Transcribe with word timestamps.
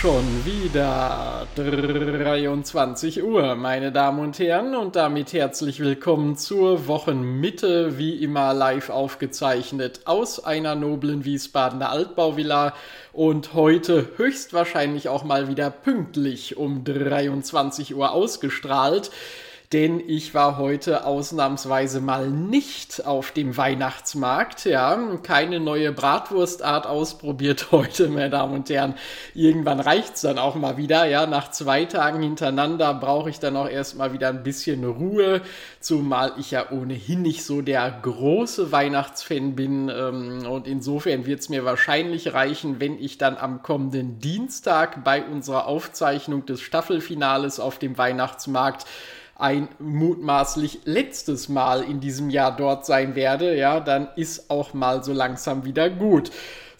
Schon 0.00 0.46
wieder 0.46 1.46
23 1.56 3.22
Uhr, 3.22 3.54
meine 3.54 3.92
Damen 3.92 4.20
und 4.20 4.38
Herren, 4.38 4.74
und 4.74 4.96
damit 4.96 5.34
herzlich 5.34 5.80
willkommen 5.80 6.38
zur 6.38 6.86
Wochenmitte, 6.86 7.98
wie 7.98 8.24
immer 8.24 8.54
live 8.54 8.88
aufgezeichnet 8.88 10.00
aus 10.06 10.42
einer 10.42 10.74
noblen 10.74 11.26
Wiesbadener 11.26 11.90
Altbauvilla 11.90 12.72
und 13.12 13.52
heute 13.52 14.08
höchstwahrscheinlich 14.16 15.10
auch 15.10 15.24
mal 15.24 15.48
wieder 15.48 15.68
pünktlich 15.68 16.56
um 16.56 16.82
23 16.82 17.94
Uhr 17.94 18.12
ausgestrahlt 18.12 19.10
denn 19.72 20.02
ich 20.04 20.34
war 20.34 20.58
heute 20.58 21.06
ausnahmsweise 21.06 22.00
mal 22.00 22.28
nicht 22.28 23.06
auf 23.06 23.30
dem 23.30 23.56
Weihnachtsmarkt. 23.56 24.64
Ja, 24.64 24.98
keine 25.22 25.60
neue 25.60 25.92
Bratwurstart 25.92 26.88
ausprobiert 26.88 27.68
heute, 27.70 28.08
meine 28.08 28.30
Damen 28.30 28.54
und 28.54 28.68
Herren. 28.68 28.94
Irgendwann 29.32 29.78
reicht's 29.78 30.22
dann 30.22 30.40
auch 30.40 30.56
mal 30.56 30.76
wieder. 30.76 31.04
Ja, 31.04 31.26
nach 31.26 31.52
zwei 31.52 31.84
Tagen 31.84 32.20
hintereinander 32.20 32.94
brauche 32.94 33.30
ich 33.30 33.38
dann 33.38 33.56
auch 33.56 33.68
erstmal 33.68 34.12
wieder 34.12 34.30
ein 34.30 34.42
bisschen 34.42 34.84
Ruhe, 34.84 35.40
zumal 35.78 36.32
ich 36.36 36.50
ja 36.50 36.72
ohnehin 36.72 37.22
nicht 37.22 37.44
so 37.44 37.62
der 37.62 37.96
große 38.02 38.72
Weihnachtsfan 38.72 39.54
bin. 39.54 39.88
Ähm, 39.88 40.46
und 40.50 40.66
insofern 40.66 41.26
wird's 41.26 41.48
mir 41.48 41.64
wahrscheinlich 41.64 42.34
reichen, 42.34 42.80
wenn 42.80 42.98
ich 42.98 43.18
dann 43.18 43.36
am 43.36 43.62
kommenden 43.62 44.18
Dienstag 44.18 45.04
bei 45.04 45.22
unserer 45.22 45.66
Aufzeichnung 45.66 46.44
des 46.44 46.60
Staffelfinales 46.60 47.60
auf 47.60 47.78
dem 47.78 47.96
Weihnachtsmarkt 47.96 48.84
ein 49.40 49.68
mutmaßlich 49.78 50.80
letztes 50.84 51.48
Mal 51.48 51.82
in 51.82 52.00
diesem 52.00 52.30
Jahr 52.30 52.54
dort 52.54 52.86
sein 52.86 53.14
werde, 53.14 53.56
ja, 53.56 53.80
dann 53.80 54.08
ist 54.16 54.50
auch 54.50 54.74
mal 54.74 55.02
so 55.02 55.12
langsam 55.12 55.64
wieder 55.64 55.90
gut. 55.90 56.30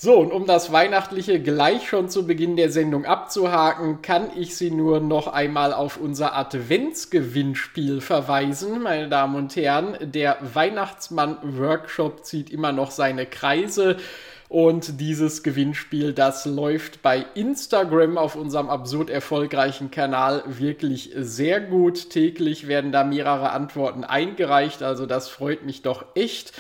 So, 0.02 0.18
und 0.18 0.32
um 0.32 0.46
das 0.46 0.72
Weihnachtliche 0.72 1.40
gleich 1.40 1.86
schon 1.86 2.08
zu 2.08 2.26
Beginn 2.26 2.56
der 2.56 2.72
Sendung 2.72 3.04
abzuhaken, 3.04 4.00
kann 4.00 4.30
ich 4.34 4.56
Sie 4.56 4.70
nur 4.70 4.98
noch 4.98 5.26
einmal 5.26 5.74
auf 5.74 5.98
unser 5.98 6.34
Adventsgewinnspiel 6.34 8.00
verweisen, 8.00 8.82
meine 8.82 9.10
Damen 9.10 9.36
und 9.36 9.54
Herren. 9.56 9.98
Der 10.00 10.38
Weihnachtsmann-Workshop 10.54 12.24
zieht 12.24 12.48
immer 12.48 12.72
noch 12.72 12.92
seine 12.92 13.26
Kreise. 13.26 13.98
Und 14.50 15.00
dieses 15.00 15.44
Gewinnspiel, 15.44 16.12
das 16.12 16.44
läuft 16.44 17.02
bei 17.02 17.24
Instagram 17.34 18.18
auf 18.18 18.34
unserem 18.34 18.68
absurd 18.68 19.08
erfolgreichen 19.08 19.92
Kanal 19.92 20.42
wirklich 20.44 21.12
sehr 21.14 21.60
gut. 21.60 22.10
Täglich 22.10 22.66
werden 22.66 22.90
da 22.90 23.04
mehrere 23.04 23.52
Antworten 23.52 24.02
eingereicht, 24.02 24.82
also 24.82 25.06
das 25.06 25.28
freut 25.28 25.64
mich 25.64 25.82
doch 25.82 26.04
echt. 26.16 26.52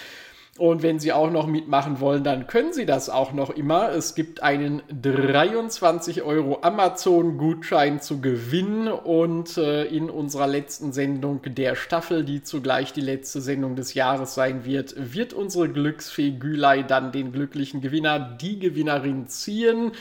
Und 0.60 0.82
wenn 0.82 0.98
Sie 0.98 1.10
auch 1.10 1.30
noch 1.30 1.46
mitmachen 1.46 2.00
wollen, 2.00 2.22
dann 2.22 2.46
können 2.46 2.74
Sie 2.74 2.84
das 2.84 3.08
auch 3.08 3.32
noch 3.32 3.48
immer. 3.48 3.92
Es 3.92 4.14
gibt 4.14 4.42
einen 4.42 4.82
23 4.90 6.20
Euro 6.22 6.58
Amazon-Gutschein 6.60 8.02
zu 8.02 8.20
gewinnen 8.20 8.88
und 8.88 9.56
äh, 9.56 9.84
in 9.84 10.10
unserer 10.10 10.46
letzten 10.46 10.92
Sendung 10.92 11.40
der 11.46 11.76
Staffel, 11.76 12.26
die 12.26 12.42
zugleich 12.42 12.92
die 12.92 13.00
letzte 13.00 13.40
Sendung 13.40 13.74
des 13.74 13.94
Jahres 13.94 14.34
sein 14.34 14.66
wird, 14.66 15.14
wird 15.14 15.32
unsere 15.32 15.70
Glücksfee 15.70 16.32
Gülei 16.32 16.82
dann 16.82 17.10
den 17.10 17.32
glücklichen 17.32 17.80
Gewinner, 17.80 18.18
die 18.18 18.58
Gewinnerin 18.58 19.28
ziehen. 19.28 19.92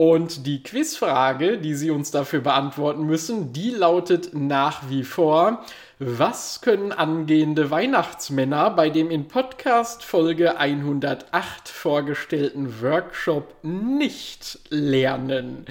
Und 0.00 0.46
die 0.46 0.62
Quizfrage, 0.62 1.58
die 1.58 1.74
Sie 1.74 1.90
uns 1.90 2.10
dafür 2.10 2.40
beantworten 2.40 3.04
müssen, 3.04 3.52
die 3.52 3.68
lautet 3.68 4.30
nach 4.32 4.88
wie 4.88 5.04
vor, 5.04 5.62
was 5.98 6.62
können 6.62 6.90
angehende 6.90 7.70
Weihnachtsmänner 7.70 8.70
bei 8.70 8.88
dem 8.88 9.10
in 9.10 9.28
Podcast 9.28 10.02
Folge 10.02 10.56
108 10.56 11.68
vorgestellten 11.68 12.80
Workshop 12.80 13.56
nicht 13.62 14.60
lernen? 14.70 15.66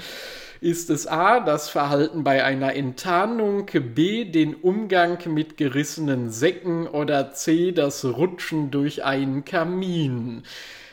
Ist 0.62 0.92
es 0.92 1.08
A, 1.08 1.40
das 1.40 1.68
Verhalten 1.68 2.24
bei 2.24 2.44
einer 2.44 2.76
Enttarnung, 2.76 3.66
B, 3.96 4.26
den 4.26 4.54
Umgang 4.54 5.18
mit 5.26 5.58
gerissenen 5.58 6.30
Säcken 6.30 6.86
oder 6.86 7.32
C, 7.32 7.72
das 7.72 8.06
Rutschen 8.06 8.70
durch 8.70 9.04
einen 9.04 9.44
Kamin? 9.44 10.44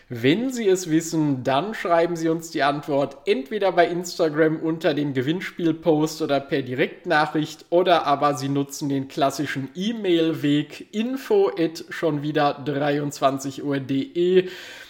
Wenn 0.08 0.52
Sie 0.52 0.68
es 0.68 0.88
wissen, 0.88 1.42
dann 1.42 1.74
schreiben 1.74 2.14
Sie 2.14 2.28
uns 2.28 2.52
die 2.52 2.62
Antwort 2.62 3.16
entweder 3.26 3.72
bei 3.72 3.88
Instagram 3.88 4.60
unter 4.60 4.94
dem 4.94 5.14
Gewinnspielpost 5.14 6.22
oder 6.22 6.38
per 6.38 6.62
Direktnachricht 6.62 7.64
oder 7.70 8.06
aber 8.06 8.34
Sie 8.34 8.48
nutzen 8.48 8.88
den 8.88 9.08
klassischen 9.08 9.68
E-Mail-Weg 9.74 10.94
info 10.94 11.50
at 11.58 11.84
schon 11.90 12.22
wieder 12.22 12.54
23 12.54 13.64
Uhr.de 13.64 14.48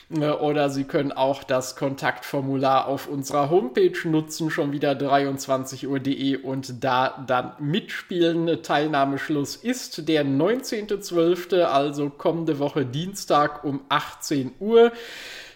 oder 0.08 0.70
Sie 0.70 0.84
können 0.84 1.10
auch 1.10 1.42
das 1.42 1.74
Kontaktformular 1.74 2.86
auf 2.86 3.08
unserer 3.08 3.50
Homepage 3.50 4.08
nutzen, 4.08 4.50
schon 4.50 4.70
wieder 4.70 4.92
23uhr.de 4.92 6.36
und 6.36 6.84
da 6.84 7.24
dann 7.26 7.52
mitspielen. 7.58 8.62
Teilnahmeschluss 8.62 9.56
ist 9.56 10.06
der 10.08 10.24
19.12., 10.24 11.62
also 11.62 12.10
kommende 12.10 12.60
Woche 12.60 12.86
Dienstag 12.86 13.64
um 13.64 13.80
18 13.88 14.52
Uhr. 14.60 14.92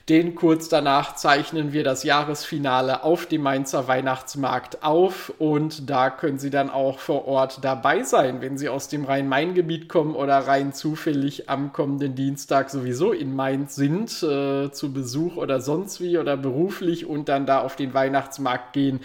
Den 0.08 0.34
kurz 0.34 0.68
danach 0.68 1.14
zeichnen 1.14 1.72
wir 1.72 1.84
das 1.84 2.02
Jahresfinale 2.02 3.04
auf 3.04 3.26
dem 3.26 3.42
Mainzer 3.42 3.86
Weihnachtsmarkt 3.86 4.82
auf. 4.82 5.32
Und 5.38 5.88
da 5.88 6.10
können 6.10 6.38
Sie 6.38 6.50
dann 6.50 6.70
auch 6.70 6.98
vor 6.98 7.26
Ort 7.28 7.64
dabei 7.64 8.02
sein, 8.02 8.40
wenn 8.40 8.58
Sie 8.58 8.68
aus 8.68 8.88
dem 8.88 9.04
Rhein-Main-Gebiet 9.04 9.88
kommen 9.88 10.14
oder 10.14 10.38
rein 10.38 10.72
zufällig 10.72 11.48
am 11.48 11.72
kommenden 11.72 12.14
Dienstag 12.14 12.70
sowieso 12.70 13.12
in 13.12 13.36
Mainz 13.36 13.76
sind, 13.76 14.10
äh, 14.22 14.72
zu 14.72 14.92
Besuch 14.92 15.36
oder 15.36 15.60
sonst 15.60 16.00
wie 16.00 16.18
oder 16.18 16.36
beruflich 16.36 17.06
und 17.06 17.28
dann 17.28 17.46
da 17.46 17.60
auf 17.60 17.76
den 17.76 17.94
Weihnachtsmarkt 17.94 18.72
gehen 18.72 19.00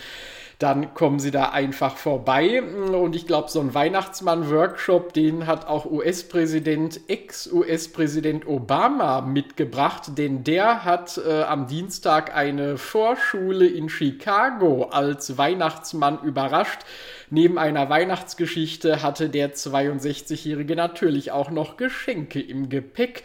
dann 0.59 0.93
kommen 0.93 1.19
sie 1.19 1.31
da 1.31 1.49
einfach 1.49 1.97
vorbei. 1.97 2.61
Und 2.61 3.15
ich 3.15 3.27
glaube, 3.27 3.49
so 3.49 3.59
ein 3.59 3.73
Weihnachtsmann-Workshop, 3.73 5.13
den 5.13 5.47
hat 5.47 5.67
auch 5.67 5.85
US-Präsident, 5.85 7.01
Ex-US-Präsident 7.07 8.47
Obama 8.47 9.21
mitgebracht, 9.21 10.17
denn 10.17 10.43
der 10.43 10.85
hat 10.85 11.17
äh, 11.17 11.43
am 11.43 11.67
Dienstag 11.67 12.35
eine 12.35 12.77
Vorschule 12.77 13.67
in 13.67 13.89
Chicago 13.89 14.85
als 14.85 15.37
Weihnachtsmann 15.37 16.19
überrascht. 16.23 16.81
Neben 17.29 17.57
einer 17.57 17.89
Weihnachtsgeschichte 17.89 19.01
hatte 19.01 19.29
der 19.29 19.53
62-Jährige 19.53 20.75
natürlich 20.75 21.31
auch 21.31 21.49
noch 21.49 21.75
Geschenke 21.77 22.39
im 22.39 22.69
Gepäck. 22.69 23.23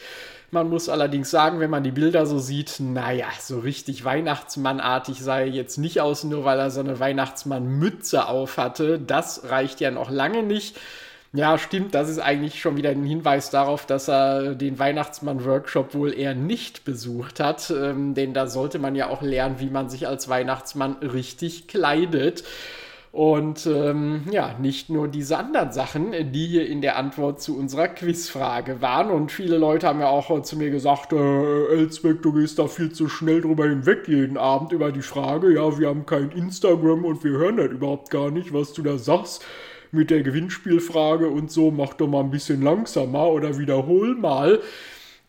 Man 0.52 0.68
muss 0.68 0.88
allerdings 0.88 1.30
sagen, 1.30 1.60
wenn 1.60 1.70
man 1.70 1.84
die 1.84 1.92
Bilder 1.92 2.26
so 2.26 2.40
sieht, 2.40 2.80
naja, 2.80 3.28
so 3.38 3.60
richtig 3.60 4.04
Weihnachtsmannartig 4.04 5.22
sah 5.22 5.40
er 5.40 5.46
jetzt 5.48 5.78
nicht 5.78 6.00
aus, 6.00 6.24
nur 6.24 6.44
weil 6.44 6.58
er 6.58 6.72
so 6.72 6.80
eine 6.80 6.98
Weihnachtsmannmütze 6.98 8.26
auf 8.26 8.56
hatte. 8.56 8.98
Das 8.98 9.48
reicht 9.48 9.80
ja 9.80 9.92
noch 9.92 10.10
lange 10.10 10.42
nicht. 10.42 10.76
Ja, 11.32 11.56
stimmt, 11.58 11.94
das 11.94 12.08
ist 12.08 12.18
eigentlich 12.18 12.60
schon 12.60 12.76
wieder 12.76 12.90
ein 12.90 13.04
Hinweis 13.04 13.50
darauf, 13.50 13.86
dass 13.86 14.08
er 14.08 14.56
den 14.56 14.80
Weihnachtsmann-Workshop 14.80 15.94
wohl 15.94 16.12
eher 16.12 16.34
nicht 16.34 16.84
besucht 16.84 17.38
hat, 17.38 17.70
ähm, 17.70 18.14
denn 18.14 18.34
da 18.34 18.48
sollte 18.48 18.80
man 18.80 18.96
ja 18.96 19.08
auch 19.08 19.22
lernen, 19.22 19.60
wie 19.60 19.70
man 19.70 19.88
sich 19.88 20.08
als 20.08 20.28
Weihnachtsmann 20.28 20.94
richtig 20.94 21.68
kleidet. 21.68 22.42
Und 23.12 23.66
ähm, 23.66 24.22
ja, 24.30 24.54
nicht 24.60 24.88
nur 24.88 25.08
diese 25.08 25.36
anderen 25.36 25.72
Sachen, 25.72 26.12
die 26.32 26.46
hier 26.46 26.68
in 26.68 26.80
der 26.80 26.96
Antwort 26.96 27.42
zu 27.42 27.58
unserer 27.58 27.88
Quizfrage 27.88 28.80
waren. 28.80 29.10
Und 29.10 29.32
viele 29.32 29.58
Leute 29.58 29.88
haben 29.88 29.98
ja 29.98 30.08
auch 30.08 30.42
zu 30.42 30.56
mir 30.56 30.70
gesagt, 30.70 31.12
äh, 31.12 31.66
Elsbeck, 31.74 32.22
du 32.22 32.32
gehst 32.32 32.60
da 32.60 32.68
viel 32.68 32.92
zu 32.92 33.08
schnell 33.08 33.40
drüber 33.40 33.66
hinweg 33.66 34.06
jeden 34.06 34.36
Abend 34.36 34.70
über 34.70 34.92
die 34.92 35.02
Frage. 35.02 35.52
Ja, 35.52 35.76
wir 35.76 35.88
haben 35.88 36.06
kein 36.06 36.30
Instagram 36.30 37.04
und 37.04 37.24
wir 37.24 37.32
hören 37.32 37.56
das 37.56 37.70
überhaupt 37.70 38.10
gar 38.10 38.30
nicht, 38.30 38.52
was 38.52 38.74
du 38.74 38.82
da 38.82 38.96
sagst 38.96 39.44
mit 39.90 40.10
der 40.10 40.22
Gewinnspielfrage 40.22 41.28
und 41.28 41.50
so. 41.50 41.72
Mach 41.72 41.94
doch 41.94 42.06
mal 42.06 42.20
ein 42.20 42.30
bisschen 42.30 42.62
langsamer 42.62 43.26
oder 43.26 43.58
wiederhol 43.58 44.14
mal. 44.14 44.60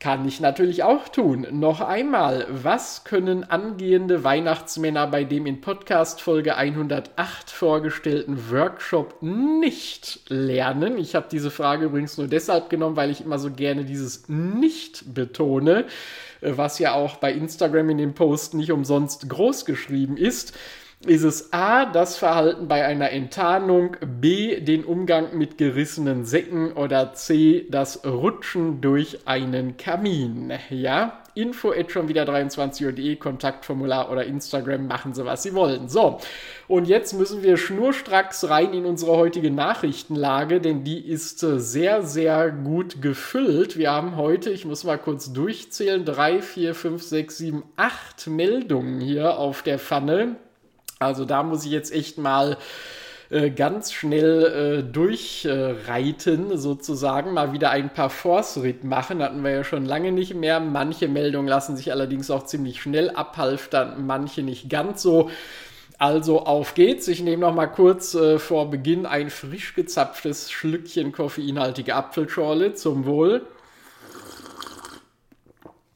Kann 0.02 0.28
ich 0.28 0.40
natürlich 0.40 0.82
auch 0.82 1.10
tun. 1.10 1.46
Noch 1.52 1.80
einmal, 1.80 2.48
was 2.50 3.04
können 3.04 3.44
angehende 3.44 4.24
Weihnachtsmänner 4.24 5.06
bei 5.06 5.24
dem 5.24 5.46
in 5.46 5.62
Podcast 5.62 6.22
Folge 6.22 6.58
108 6.58 7.52
vorgestellten 7.52 8.50
Workshop 8.50 9.22
nicht 9.22 10.22
lernen? 10.28 10.98
Ich 10.98 11.14
habe 11.14 11.28
diese 11.32 11.52
Frage 11.52 11.86
übrigens 11.86 12.18
nur 12.18 12.28
deshalb 12.28 12.72
genommen, 12.72 12.96
weil 12.96 13.12
ich 13.12 13.22
immer 13.22 13.38
so 13.38 13.52
gerne 13.52 13.86
dieses 13.86 14.28
nicht 14.28 15.14
betone, 15.14 15.86
was 16.42 16.80
ja 16.80 16.96
auch 16.96 17.18
bei 17.18 17.32
Instagram 17.32 17.92
in 17.92 18.00
dem 18.00 18.16
Post 18.16 18.56
nicht 18.56 18.72
umsonst 18.72 19.30
groß 19.30 19.66
geschrieben 19.66 20.18
ist. 20.18 20.58
Ist 21.08 21.24
es 21.24 21.52
A, 21.52 21.86
das 21.86 22.18
Verhalten 22.18 22.68
bei 22.68 22.86
einer 22.86 23.10
Enttarnung, 23.10 23.98
B, 24.06 24.60
den 24.60 24.84
Umgang 24.84 25.36
mit 25.36 25.58
gerissenen 25.58 26.26
Säcken 26.26 26.74
oder 26.74 27.14
C, 27.14 27.66
das 27.70 28.06
Rutschen 28.06 28.82
durch 28.82 29.20
einen 29.26 29.78
Kamin. 29.78 30.54
Ja, 30.70 31.24
info 31.34 31.72
at 31.72 31.92
schon 31.92 32.08
wieder 32.08 32.24
23.de, 32.26 33.16
Kontaktformular 33.16 34.12
oder 34.12 34.26
Instagram, 34.26 34.86
machen 34.86 35.16
Sie, 35.16 35.26
was 35.26 35.42
Sie 35.42 35.56
wollen. 35.56 35.90
So, 35.90 36.20
und 36.68 36.88
jetzt 36.88 37.14
müssen 37.14 37.42
wir 37.42 37.58
schnurstracks 37.58 38.48
rein 38.48 38.74
in 38.74 38.86
unsere 38.86 39.18
heutige 39.18 39.50
Nachrichtenlage, 39.50 40.62
denn 40.62 40.84
die 40.84 41.00
ist 41.00 41.42
äh, 41.42 41.60
sehr, 41.60 42.04
sehr 42.04 42.52
gut 42.52 43.02
gefüllt. 43.02 43.76
Wir 43.76 43.92
haben 43.92 44.18
heute, 44.18 44.52
ich 44.52 44.66
muss 44.66 44.84
mal 44.84 45.00
kurz 45.00 45.34
durchzählen, 45.34 46.06
drei, 46.06 46.44
vier, 46.44 46.76
fünf, 46.76 47.02
sechs, 47.02 47.40
sieben, 47.40 47.64
acht 47.76 48.28
Meldungen 48.28 49.02
hier 49.02 49.40
auf 49.40 49.64
der 49.64 49.80
Pfanne. 49.80 50.36
Also 51.02 51.26
da 51.26 51.42
muss 51.42 51.66
ich 51.66 51.72
jetzt 51.72 51.92
echt 51.92 52.20
mal 52.20 52.58
äh, 53.32 53.50
ganz 53.50 53.92
schnell 53.92 54.82
äh, 54.82 54.84
durchreiten, 54.84 56.58
sozusagen, 56.60 57.34
mal 57.34 57.54
wieder 57.54 57.72
ein 57.72 57.92
paar 57.92 58.12
Force-Ritt 58.12 58.84
machen. 58.84 59.24
Hatten 59.24 59.44
wir 59.44 59.50
ja 59.50 59.64
schon 59.64 59.86
lange 59.86 60.12
nicht 60.12 60.36
mehr. 60.36 60.60
Manche 60.60 61.08
Meldungen 61.08 61.48
lassen 61.48 61.76
sich 61.76 61.92
allerdings 61.92 62.30
auch 62.30 62.46
ziemlich 62.46 62.82
schnell 62.84 63.10
abhalftern, 63.10 64.06
manche 64.06 64.44
nicht 64.44 64.70
ganz 64.70 65.02
so. 65.02 65.32
Also 65.98 66.42
auf 66.46 66.76
geht's. 66.76 67.08
Ich 67.08 67.22
nehme 67.22 67.42
noch 67.42 67.56
mal 67.56 67.68
kurz 67.68 68.14
äh, 68.14 68.38
vor 68.38 68.70
Beginn 68.70 69.08
ein 69.08 69.32
frisch 69.32 69.74
gezapftes 69.74 70.52
Schlückchen 70.52 71.12
koffeinhaltige 71.12 71.96
Apfelschorle 71.96 72.76
zum 72.76 73.06
Wohl. 73.06 73.42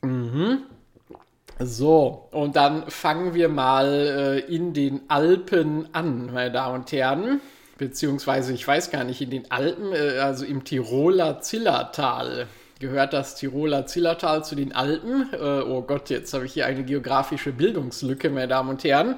Mhm. 0.02 0.63
So, 1.60 2.28
und 2.31 2.57
dann 2.57 2.90
fangen 2.90 3.34
wir 3.34 3.48
mal 3.48 3.88
äh, 3.88 4.40
in 4.54 4.74
den 4.74 5.02
Alpen 5.07 5.88
an, 5.94 6.34
meine 6.34 6.52
Damen 6.52 6.81
und 6.81 6.92
Herren. 6.92 7.40
Beziehungsweise, 7.78 8.54
ich 8.54 8.68
weiß 8.68 8.92
gar 8.92 9.06
nicht, 9.06 9.22
in 9.22 9.30
den 9.30 9.52
Alpen, 9.52 9.94
äh, 9.94 10.19
also 10.19 10.44
im 10.44 10.66
Tiroler 10.66 11.40
Zillertal. 11.40 12.48
Gehört 12.80 13.13
das 13.13 13.36
Tiroler 13.36 13.86
Zillertal 13.86 14.44
zu 14.44 14.56
den 14.56 14.74
Alpen? 14.74 15.30
Äh, 15.31 15.62
oh 15.62 15.81
Gott, 15.81 16.10
jetzt 16.10 16.34
habe 16.34 16.46
ich 16.46 16.54
hier 16.54 16.66
eine 16.66 16.84
geografische 16.84 17.54
Bildungslücke, 17.54 18.30
meine 18.30 18.50
Damen 18.50 18.72
und 18.72 18.84
Herren. 18.84 19.16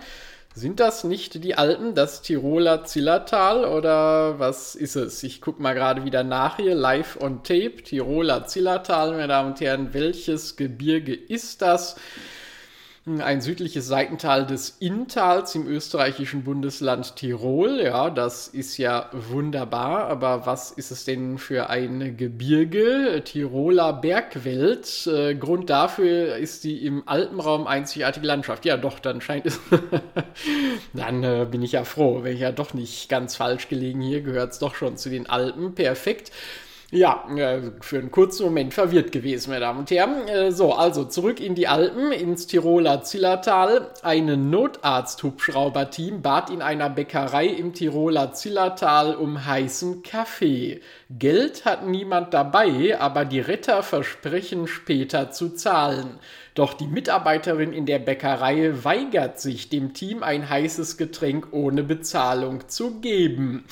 Sind 0.58 0.80
das 0.80 1.04
nicht 1.04 1.44
die 1.44 1.54
Alpen, 1.54 1.94
das 1.94 2.24
Tiroler 2.24 2.84
Zillertal 2.84 3.64
oder 3.64 4.40
was 4.40 4.74
ist 4.74 4.96
es? 4.96 5.22
Ich 5.22 5.40
gucke 5.40 5.62
mal 5.62 5.76
gerade 5.76 6.04
wieder 6.04 6.24
nach 6.24 6.58
hier, 6.58 6.74
live 6.74 7.16
on 7.22 7.44
tape, 7.44 7.84
Tiroler 7.84 8.48
Zillertal, 8.48 9.12
meine 9.12 9.28
Damen 9.28 9.52
und 9.52 9.62
Herren. 9.62 9.94
Welches 9.94 10.56
Gebirge 10.56 11.14
ist 11.14 11.62
das? 11.62 11.96
Ein 13.22 13.42
südliches 13.42 13.88
Seitental 13.88 14.46
des 14.46 14.76
Inntals 14.80 15.56
im 15.56 15.68
österreichischen 15.68 16.44
Bundesland 16.44 17.16
Tirol. 17.16 17.82
Ja, 17.82 18.10
das 18.10 18.48
ist 18.48 18.78
ja 18.78 19.10
wunderbar, 19.14 20.08
aber 20.08 20.46
was 20.46 20.72
ist 20.72 20.92
es 20.92 21.06
denn 21.06 21.38
für 21.38 21.70
ein 21.70 22.18
Gebirge? 22.18 23.22
Tiroler 23.24 23.94
Bergwelt. 23.94 25.08
Äh, 25.08 25.36
Grund 25.36 25.70
dafür 25.70 26.36
ist 26.38 26.64
die 26.64 26.86
im 26.86 27.04
Alpenraum 27.08 27.66
einzigartige 27.66 28.28
Landschaft. 28.28 28.66
Ja, 28.66 28.78
doch, 28.78 29.00
dann 29.00 29.22
scheint 29.22 29.46
es. 29.46 29.60
dann 30.94 31.24
äh, 31.24 31.48
bin 31.50 31.64
ich 31.64 31.72
ja 31.72 31.86
froh, 31.86 32.24
wäre 32.24 32.34
ich 32.34 32.42
ja 32.42 32.52
doch 32.52 32.74
nicht 32.74 33.10
ganz 33.10 33.36
falsch 33.36 33.70
gelegen. 33.70 34.02
Hier 34.02 34.22
gehört 34.22 34.52
es 34.52 34.60
doch 34.60 34.76
schon 34.76 34.98
zu 34.98 35.10
den 35.10 35.30
Alpen. 35.30 35.74
Perfekt. 35.76 36.32
Ja, 36.90 37.26
für 37.82 38.00
einen 38.00 38.12
kurzen 38.12 38.46
Moment 38.46 38.74
verwirrt 38.74 39.12
gewesen, 39.12 39.50
meine 39.50 39.60
Damen 39.60 39.80
und 39.80 39.92
Herren. 39.92 40.26
Äh, 40.30 40.54
so, 40.54 40.72
also 40.74 41.04
zurück 41.04 41.42
in 41.42 41.54
die 41.54 41.68
Alpen, 41.68 42.14
ins 42.14 42.48
Tiroler 42.48 43.04
Zillertal. 43.04 43.92
Ein 44.04 44.50
Notarzt-Hubschrauber-Team 44.50 46.22
bat 46.22 46.50
in 46.50 46.62
einer 46.62 46.90
Bäckerei 46.90 47.48
im 47.48 47.74
Tiroler 47.74 48.32
Zillertal 48.32 49.16
um 49.16 49.46
heißen 49.46 50.02
Kaffee. 50.02 50.80
Geld 51.10 51.66
hat 51.66 51.86
niemand 51.86 52.34
dabei, 52.34 52.98
aber 52.98 53.26
die 53.26 53.42
Retter 53.42 53.84
versprechen 53.84 54.66
später 54.66 55.30
zu 55.32 55.50
zahlen. 55.50 56.20
Doch 56.58 56.74
die 56.74 56.88
Mitarbeiterin 56.88 57.72
in 57.72 57.86
der 57.86 58.00
Bäckerei 58.00 58.74
weigert 58.84 59.40
sich, 59.40 59.70
dem 59.70 59.94
Team 59.94 60.24
ein 60.24 60.50
heißes 60.50 60.98
Getränk 60.98 61.50
ohne 61.52 61.84
Bezahlung 61.84 62.68
zu 62.68 63.00
geben. 63.00 63.66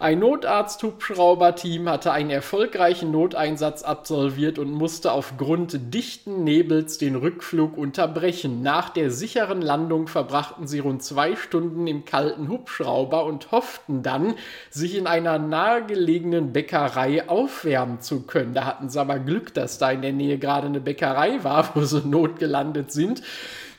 Ein 0.00 0.18
Notarzt-Hubschrauber-Team 0.18 1.88
hatte 1.88 2.10
einen 2.10 2.30
erfolgreichen 2.30 3.12
Noteinsatz 3.12 3.84
absolviert 3.84 4.58
und 4.58 4.72
musste 4.72 5.12
aufgrund 5.12 5.94
dichten 5.94 6.42
Nebels 6.42 6.98
den 6.98 7.14
Rückflug 7.14 7.78
unterbrechen. 7.78 8.60
Nach 8.62 8.90
der 8.90 9.12
sicheren 9.12 9.62
Landung 9.62 10.08
verbrachten 10.08 10.66
sie 10.66 10.80
rund 10.80 11.04
zwei 11.04 11.36
Stunden 11.36 11.86
im 11.86 12.04
kalten 12.04 12.48
Hubschrauber 12.48 13.24
und 13.24 13.52
hofften 13.52 14.02
dann, 14.02 14.34
sich 14.68 14.96
in 14.96 15.06
einer 15.06 15.38
nahegelegenen 15.38 16.52
Bäckerei 16.52 17.28
aufwärmen 17.28 18.00
zu 18.00 18.22
können. 18.22 18.52
Da 18.52 18.64
hatten 18.64 18.88
sie 18.88 19.00
aber 19.00 19.20
Glück, 19.20 19.54
dass 19.54 19.78
da 19.78 19.92
in 19.92 20.02
der 20.02 20.12
Nähe 20.12 20.38
gerade 20.38 20.66
eine 20.66 20.80
Bäckerei 20.80 21.44
war, 21.44 21.70
wo 21.74 21.82
sie 21.82 22.02
notgelandet 22.24 22.92
sind 22.92 23.22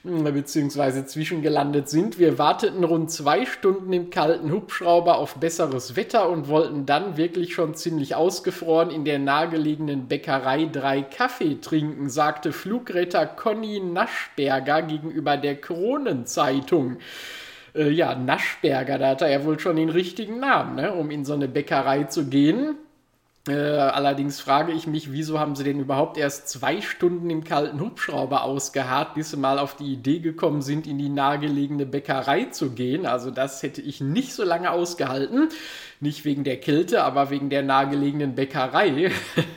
beziehungsweise 0.05 1.05
zwischengelandet 1.05 1.89
sind. 1.89 2.19
Wir 2.19 2.37
warteten 2.37 2.83
rund 2.83 3.09
zwei 3.09 3.45
Stunden 3.45 3.91
im 3.91 4.11
kalten 4.11 4.51
Hubschrauber 4.51 5.17
auf 5.17 5.35
besseres 5.35 5.95
Wetter 5.95 6.29
und 6.29 6.47
wollten 6.47 6.85
dann 6.85 7.17
wirklich 7.17 7.55
schon 7.55 7.73
ziemlich 7.73 8.13
ausgefroren 8.13 8.91
in 8.91 9.03
der 9.03 9.17
nahegelegenen 9.17 10.07
Bäckerei 10.07 10.69
drei 10.71 11.01
Kaffee 11.01 11.55
trinken, 11.59 12.09
sagte 12.09 12.51
Flugretter 12.51 13.25
Conny 13.25 13.79
Naschberger 13.79 14.83
gegenüber 14.83 15.37
der 15.37 15.55
Kronenzeitung 15.55 16.97
äh, 17.73 17.89
ja, 17.89 18.13
Naschberger, 18.13 18.99
da 18.99 19.09
hat 19.09 19.23
er 19.23 19.31
ja 19.31 19.43
wohl 19.43 19.59
schon 19.59 19.75
den 19.75 19.89
richtigen 19.89 20.39
Namen, 20.39 20.75
ne, 20.75 20.93
um 20.93 21.09
in 21.09 21.25
so 21.25 21.33
eine 21.33 21.47
Bäckerei 21.47 22.03
zu 22.03 22.25
gehen. 22.25 22.75
Äh, 23.47 23.53
allerdings 23.53 24.39
frage 24.39 24.71
ich 24.71 24.87
mich, 24.87 25.11
wieso 25.11 25.39
haben 25.39 25.55
sie 25.55 25.63
denn 25.63 25.79
überhaupt 25.79 26.17
erst 26.17 26.49
zwei 26.49 26.81
Stunden 26.81 27.29
im 27.29 27.43
kalten 27.43 27.79
Hubschrauber 27.79 28.43
ausgeharrt, 28.43 29.13
bis 29.13 29.29
sie 29.31 29.37
mal 29.37 29.59
auf 29.59 29.75
die 29.75 29.93
Idee 29.93 30.19
gekommen 30.19 30.63
sind, 30.63 30.87
in 30.87 30.97
die 30.97 31.09
nahegelegene 31.09 31.85
Bäckerei 31.85 32.45
zu 32.45 32.71
gehen. 32.71 33.05
Also 33.05 33.29
das 33.29 33.61
hätte 33.61 33.81
ich 33.81 34.01
nicht 34.01 34.33
so 34.33 34.43
lange 34.43 34.71
ausgehalten. 34.71 35.49
Nicht 36.01 36.25
wegen 36.25 36.43
der 36.43 36.57
Kälte, 36.57 37.03
aber 37.03 37.29
wegen 37.29 37.49
der 37.49 37.63
nahegelegenen 37.63 38.35
Bäckerei. 38.35 39.11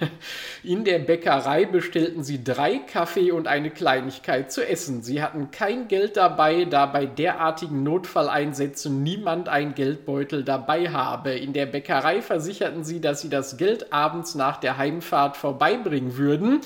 In 0.63 0.85
der 0.85 1.01
Bäckerei 1.01 1.65
bestellten 1.65 2.23
sie 2.23 2.45
drei 2.45 2.79
Kaffee 2.79 3.33
und 3.33 3.49
eine 3.49 3.71
Kleinigkeit 3.71 4.53
zu 4.53 4.67
essen. 4.67 5.03
Sie 5.03 5.21
hatten 5.21 5.51
kein 5.51 5.89
Geld 5.89 6.17
dabei, 6.17 6.65
da 6.65 6.87
bei 6.87 7.07
derartigen 7.07 7.83
Notfalleinsätzen 7.83 9.03
niemand 9.03 9.49
ein 9.49 9.75
Geldbeutel 9.75 10.45
dabei 10.45 10.91
habe. 10.91 11.33
In 11.33 11.53
der 11.53 11.67
Bäckerei 11.67 12.23
versicherten 12.23 12.85
sie, 12.85 13.01
dass 13.01 13.21
sie 13.21 13.31
das 13.31 13.57
Geld 13.57 13.93
abends 13.93 14.37
nach 14.37 14.59
der 14.59 14.79
Heimfahrt 14.79 15.37
vorbeibringen 15.37 16.17
würden 16.17 16.61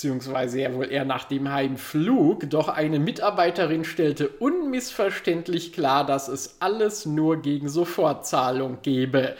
beziehungsweise 0.00 0.62
ja 0.62 0.72
wohl 0.72 0.90
eher 0.90 1.04
nach 1.04 1.24
dem 1.24 1.52
Heimflug, 1.52 2.48
doch 2.48 2.68
eine 2.68 2.98
Mitarbeiterin 2.98 3.84
stellte 3.84 4.28
unmissverständlich 4.28 5.74
klar, 5.74 6.06
dass 6.06 6.28
es 6.28 6.56
alles 6.58 7.04
nur 7.04 7.42
gegen 7.42 7.68
Sofortzahlung 7.68 8.78
gebe. 8.80 9.36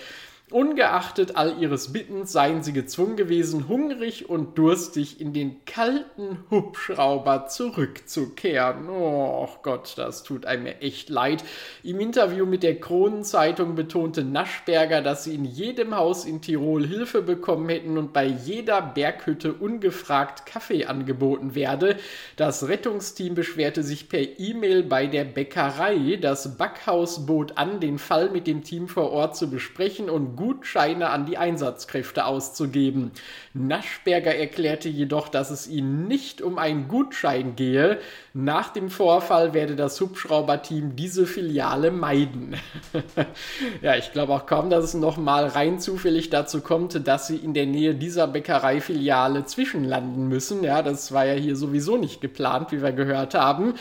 Ungeachtet 0.51 1.37
all 1.37 1.63
ihres 1.63 1.93
Bittens 1.93 2.33
seien 2.33 2.65
sie 2.65 2.73
gezwungen 2.73 3.15
gewesen, 3.15 3.69
hungrig 3.69 4.29
und 4.29 4.59
durstig 4.59 5.21
in 5.21 5.33
den 5.33 5.65
kalten 5.65 6.39
Hubschrauber 6.51 7.47
zurückzukehren. 7.47 8.89
Oh 8.89 9.49
Gott, 9.63 9.95
das 9.97 10.25
tut 10.25 10.47
einem 10.47 10.67
echt 10.67 11.09
leid. 11.09 11.45
Im 11.85 12.01
Interview 12.01 12.47
mit 12.47 12.65
der 12.65 12.81
Kronenzeitung 12.81 13.77
betonte 13.77 14.25
Naschberger, 14.25 15.03
dass 15.03 15.23
sie 15.23 15.37
in 15.37 15.45
jedem 15.45 15.95
Haus 15.95 16.25
in 16.25 16.41
Tirol 16.41 16.85
Hilfe 16.85 17.23
bekommen 17.23 17.69
hätten 17.69 17.97
und 17.97 18.13
bei 18.13 18.27
jeder 18.27 18.83
Berghütte 18.83 19.53
ungefragt 19.53 20.47
Kaffee 20.47 20.87
angeboten 20.87 21.55
werde. 21.55 21.97
Das 22.35 22.67
Rettungsteam 22.67 23.37
beschwerte 23.37 23.85
sich 23.85 24.09
per 24.09 24.41
E-Mail 24.41 24.83
bei 24.83 25.07
der 25.07 25.25
Bäckerei. 25.25 26.19
Das 26.21 26.57
Backhaus 26.57 27.25
bot 27.25 27.57
an, 27.57 27.79
den 27.79 27.99
Fall 27.99 28.31
mit 28.31 28.49
dem 28.49 28.65
Team 28.65 28.89
vor 28.89 29.13
Ort 29.13 29.37
zu 29.37 29.49
besprechen 29.49 30.11
und 30.11 30.40
Gutscheine 30.41 31.11
an 31.11 31.27
die 31.27 31.37
Einsatzkräfte 31.37 32.25
auszugeben. 32.25 33.11
Naschberger 33.53 34.35
erklärte 34.35 34.89
jedoch, 34.89 35.29
dass 35.29 35.51
es 35.51 35.69
ihnen 35.69 36.09
nicht 36.09 36.41
um 36.41 36.57
einen 36.57 36.89
Gutschein 36.89 37.57
gehe. 37.57 37.99
Nach 38.33 38.71
dem 38.71 38.89
Vorfall 38.89 39.53
werde 39.53 39.77
das 39.77 40.01
Hubschrauberteam 40.01 40.97
diese 40.97 41.27
Filiale 41.27 41.91
meiden. 41.91 42.57
ja, 43.83 43.97
ich 43.97 44.13
glaube 44.13 44.33
auch 44.33 44.47
kaum, 44.47 44.71
dass 44.71 44.83
es 44.83 44.95
nochmal 44.95 45.47
rein 45.47 45.79
zufällig 45.79 46.31
dazu 46.31 46.63
kommt, 46.63 47.07
dass 47.07 47.27
sie 47.27 47.37
in 47.37 47.53
der 47.53 47.67
Nähe 47.67 47.95
dieser 47.95 48.27
Bäckereifiliale 48.27 49.45
zwischenlanden 49.45 50.27
müssen. 50.27 50.65
Ja, 50.65 50.81
das 50.81 51.13
war 51.13 51.27
ja 51.27 51.35
hier 51.35 51.55
sowieso 51.55 51.99
nicht 51.99 52.23
geplant, 52.23 52.73
wie 52.73 52.81
wir 52.81 52.93
gehört 52.93 53.35
haben. 53.35 53.75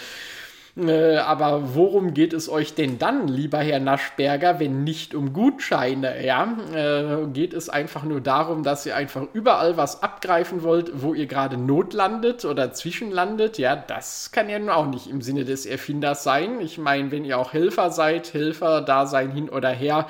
Äh, 0.87 1.17
aber 1.17 1.75
worum 1.75 2.13
geht 2.13 2.33
es 2.33 2.49
euch 2.49 2.73
denn 2.73 2.99
dann, 2.99 3.27
lieber 3.27 3.59
Herr 3.59 3.79
Naschberger, 3.79 4.59
wenn 4.59 4.83
nicht 4.83 5.13
um 5.13 5.33
Gutscheine? 5.33 6.25
Ja, 6.25 6.57
äh, 6.73 7.27
geht 7.27 7.53
es 7.53 7.69
einfach 7.69 8.03
nur 8.03 8.21
darum, 8.21 8.63
dass 8.63 8.85
ihr 8.85 8.95
einfach 8.95 9.23
überall 9.33 9.77
was 9.77 10.01
abgreifen 10.03 10.63
wollt, 10.63 10.91
wo 11.01 11.13
ihr 11.13 11.27
gerade 11.27 11.57
Not 11.57 11.93
landet 11.93 12.45
oder 12.45 12.71
zwischenlandet? 12.71 13.57
Ja, 13.57 13.75
das 13.75 14.31
kann 14.31 14.49
ja 14.49 14.59
nun 14.59 14.69
auch 14.69 14.87
nicht 14.87 15.07
im 15.09 15.21
Sinne 15.21 15.45
des 15.45 15.65
Erfinders 15.65 16.23
sein. 16.23 16.61
Ich 16.61 16.77
meine, 16.77 17.11
wenn 17.11 17.25
ihr 17.25 17.37
auch 17.37 17.53
Helfer 17.53 17.91
seid, 17.91 18.33
Helfer 18.33 18.81
da 18.81 19.05
sein 19.05 19.31
hin 19.31 19.49
oder 19.49 19.69
her, 19.69 20.07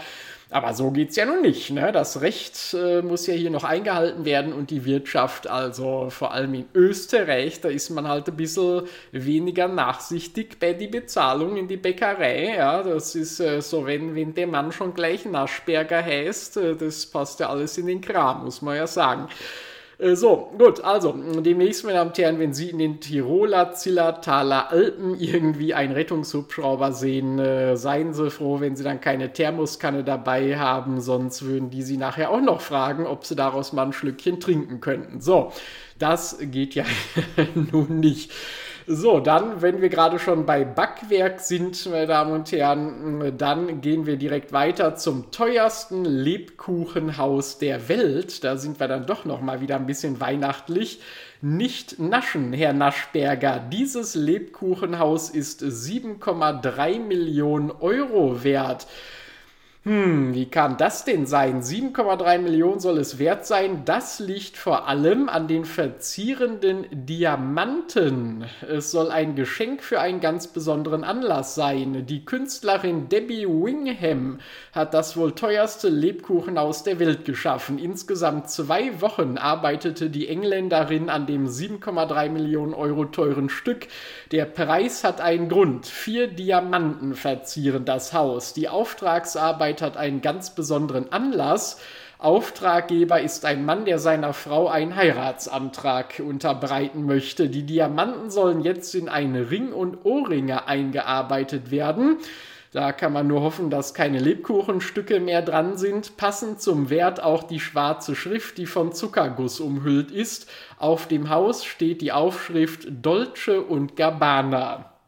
aber 0.52 0.74
so 0.74 0.90
geht 0.90 1.12
es 1.12 1.16
ja 1.16 1.26
nun 1.26 1.42
nicht. 1.42 1.70
Ne? 1.70 1.92
Das 1.92 2.22
Recht 2.22 2.74
äh, 2.74 3.02
muss 3.02 3.28
ja 3.28 3.34
hier 3.36 3.52
noch 3.52 3.64
eingehalten 3.64 4.26
werden 4.26 4.52
und 4.52 4.72
die 4.72 4.84
Wirtschaft, 4.84 5.48
also 5.48 6.10
vor 6.10 6.34
allem 6.34 6.54
in 6.56 6.66
Österreich, 6.74 7.62
da 7.62 7.70
ist 7.70 7.92
man 7.92 8.08
halt 8.08 8.28
ein 8.28 8.36
bisschen 8.36 8.84
weniger 9.12 9.68
nachsichtig 9.68 10.60
bei 10.60 10.74
die 10.74 10.88
Bezahlung 10.88 11.56
in 11.56 11.68
die 11.68 11.78
Bäckerei. 11.78 12.56
Ja? 12.56 12.82
Das 12.82 13.14
ist 13.14 13.40
äh, 13.40 13.62
so, 13.62 13.86
wenn, 13.86 14.16
wenn 14.16 14.34
der 14.34 14.48
Mann 14.48 14.72
schon 14.72 14.96
gleich 14.96 15.26
Naschberger 15.26 16.04
heißt, 16.04 16.58
äh, 16.58 16.76
das 16.76 17.06
passt 17.06 17.40
ja 17.40 17.50
alles 17.50 17.78
in 17.78 17.86
den 17.86 18.02
Kram, 18.02 18.46
muss 18.46 18.64
man 18.64 18.76
ja 18.76 18.88
sagen. 18.88 19.28
Äh, 20.00 20.16
so, 20.16 20.50
gut, 20.58 20.82
also 20.84 21.12
demnächst, 21.12 21.84
meine 21.84 21.98
Damen 21.98 22.10
und 22.12 22.18
Herren, 22.18 22.40
wenn 22.40 22.54
Sie 22.54 22.70
in 22.70 22.80
den 22.80 23.00
Tiroler 23.02 23.74
Zillertaler 23.74 24.72
Alpen 24.72 25.20
irgendwie 25.20 25.74
einen 25.74 25.92
Rettungshubschrauber 25.94 26.94
sehen, 26.94 27.38
äh, 27.38 27.76
seien 27.76 28.14
Sie 28.14 28.32
froh, 28.32 28.62
wenn 28.62 28.76
Sie 28.76 28.84
dann 28.84 29.02
keine 29.02 29.34
Thermoskanne 29.34 30.04
dabei 30.04 30.58
haben, 30.58 31.02
sonst 31.02 31.44
würden 31.44 31.70
die 31.70 31.84
Sie 31.84 31.98
nachher 31.98 32.32
auch 32.32 32.42
noch 32.42 32.62
fragen, 32.62 33.06
ob 33.06 33.26
Sie 33.26 33.36
daraus 33.36 33.74
mal 33.74 33.84
ein 33.88 33.94
Schlückchen 33.94 34.40
trinken 34.40 34.80
könnten. 34.80 35.20
So, 35.22 35.52
das 36.00 36.38
geht 36.40 36.76
ja 36.76 36.86
nun 37.72 38.00
nicht. 38.00 38.32
So, 38.92 39.20
dann, 39.20 39.62
wenn 39.62 39.84
wir 39.84 39.90
gerade 39.90 40.18
schon 40.18 40.48
bei 40.48 40.66
Backwerk 40.66 41.42
sind, 41.42 41.86
meine 41.92 42.08
Damen 42.08 42.32
und 42.32 42.52
Herren, 42.52 43.38
dann 43.38 43.82
gehen 43.82 44.08
wir 44.08 44.18
direkt 44.18 44.52
weiter 44.52 44.96
zum 44.96 45.30
teuersten 45.30 46.06
Lebkuchenhaus 46.06 47.60
der 47.60 47.88
Welt. 47.88 48.44
Da 48.44 48.58
sind 48.58 48.80
wir 48.80 48.88
dann 48.88 49.06
doch 49.06 49.26
noch 49.26 49.42
mal 49.42 49.62
wieder 49.62 49.76
ein 49.76 49.86
bisschen 49.86 50.20
weihnachtlich. 50.20 51.02
Nicht 51.40 52.00
naschen, 52.00 52.52
Herr 52.52 52.74
Naschberger. 52.74 53.60
Dieses 53.60 54.16
Lebkuchenhaus 54.16 55.30
ist 55.30 55.62
7,3 55.62 57.00
Millionen 57.00 57.70
Euro 57.70 58.44
wert. 58.44 58.88
Hm, 59.84 60.34
wie 60.34 60.50
kann 60.50 60.76
das 60.76 61.06
denn 61.06 61.26
sein? 61.26 61.62
7,3 61.62 62.40
Millionen 62.40 62.82
soll 62.82 62.98
es 62.98 63.18
wert 63.18 63.46
sein. 63.46 63.84
Das 63.86 64.20
liegt 64.20 64.58
vor 64.58 64.90
allem 64.90 65.30
an 65.30 65.48
den 65.48 65.64
verzierenden 65.64 66.86
Diamanten. 66.92 68.44
Es 68.68 68.92
soll 68.92 69.10
ein 69.10 69.36
Geschenk 69.36 69.82
für 69.82 70.02
einen 70.02 70.20
ganz 70.20 70.48
besonderen 70.48 71.06
Anlass 71.06 71.56
sein. 71.56 72.06
Die 72.06 72.26
Künstlerin 72.26 73.08
Debbie 73.08 73.48
Wingham 73.48 74.40
hat 74.74 74.94
das 74.94 75.16
wohl 75.16 75.32
teuerste 75.32 75.88
Lebkuchenhaus 75.88 76.84
der 76.84 77.00
Welt 77.00 77.24
geschaffen. 77.24 77.80
Insgesamt 77.80 78.50
zwei 78.50 79.00
Wochen 79.00 79.38
arbeitete 79.38 80.10
die 80.10 80.28
Engländerin 80.28 81.10
an 81.10 81.26
dem 81.26 81.48
7,3 81.48 82.28
Millionen 82.28 82.74
Euro 82.74 83.06
teuren 83.06 83.48
Stück. 83.48 83.88
Der 84.34 84.44
Preis 84.44 85.06
hat 85.06 85.22
einen 85.22 85.48
Grund. 85.48 85.88
Vier 85.88 86.28
Diamanten 86.28 87.16
verzieren 87.16 87.86
das 87.86 88.12
Haus. 88.12 88.54
Die 88.54 88.68
Auftragsarbeit 88.68 89.69
Arbeit 89.70 89.82
hat 89.84 89.98
einen 89.98 90.22
ganz 90.22 90.56
besonderen 90.56 91.12
Anlass. 91.12 91.80
Auftraggeber 92.18 93.22
ist 93.22 93.46
ein 93.46 93.66
Mann, 93.66 93.86
der 93.86 94.00
seiner 94.00 94.34
Frau 94.34 94.68
einen 94.68 94.96
Heiratsantrag 94.96 96.24
unterbreiten 96.26 97.06
möchte. 97.06 97.50
Die 97.50 97.68
Diamanten 97.68 98.32
sollen 98.32 98.62
jetzt 98.62 98.96
in 98.96 99.10
eine 99.10 99.52
Ring 99.52 99.72
und 99.72 100.06
Ohrringe 100.06 100.68
eingearbeitet 100.68 101.70
werden. 101.70 102.18
Da 102.72 102.94
kann 102.94 103.14
man 103.14 103.28
nur 103.28 103.42
hoffen, 103.42 103.70
dass 103.70 103.94
keine 103.94 104.18
Lebkuchenstücke 104.18 105.20
mehr 105.20 105.44
dran 105.44 105.78
sind. 105.78 106.18
Passend 106.18 106.62
zum 106.62 106.90
Wert 106.90 107.22
auch 107.22 107.44
die 107.44 107.60
schwarze 107.60 108.16
Schrift, 108.16 108.58
die 108.58 108.66
von 108.66 108.92
Zuckerguss 108.92 109.60
umhüllt 109.60 110.10
ist. 110.10 110.50
Auf 110.80 111.08
dem 111.08 111.30
Haus 111.30 111.64
steht 111.64 112.02
die 112.02 112.12
Aufschrift 112.12 112.88
Dolce 112.90 113.62
und 113.62 113.96
Gabbana. 113.96 114.99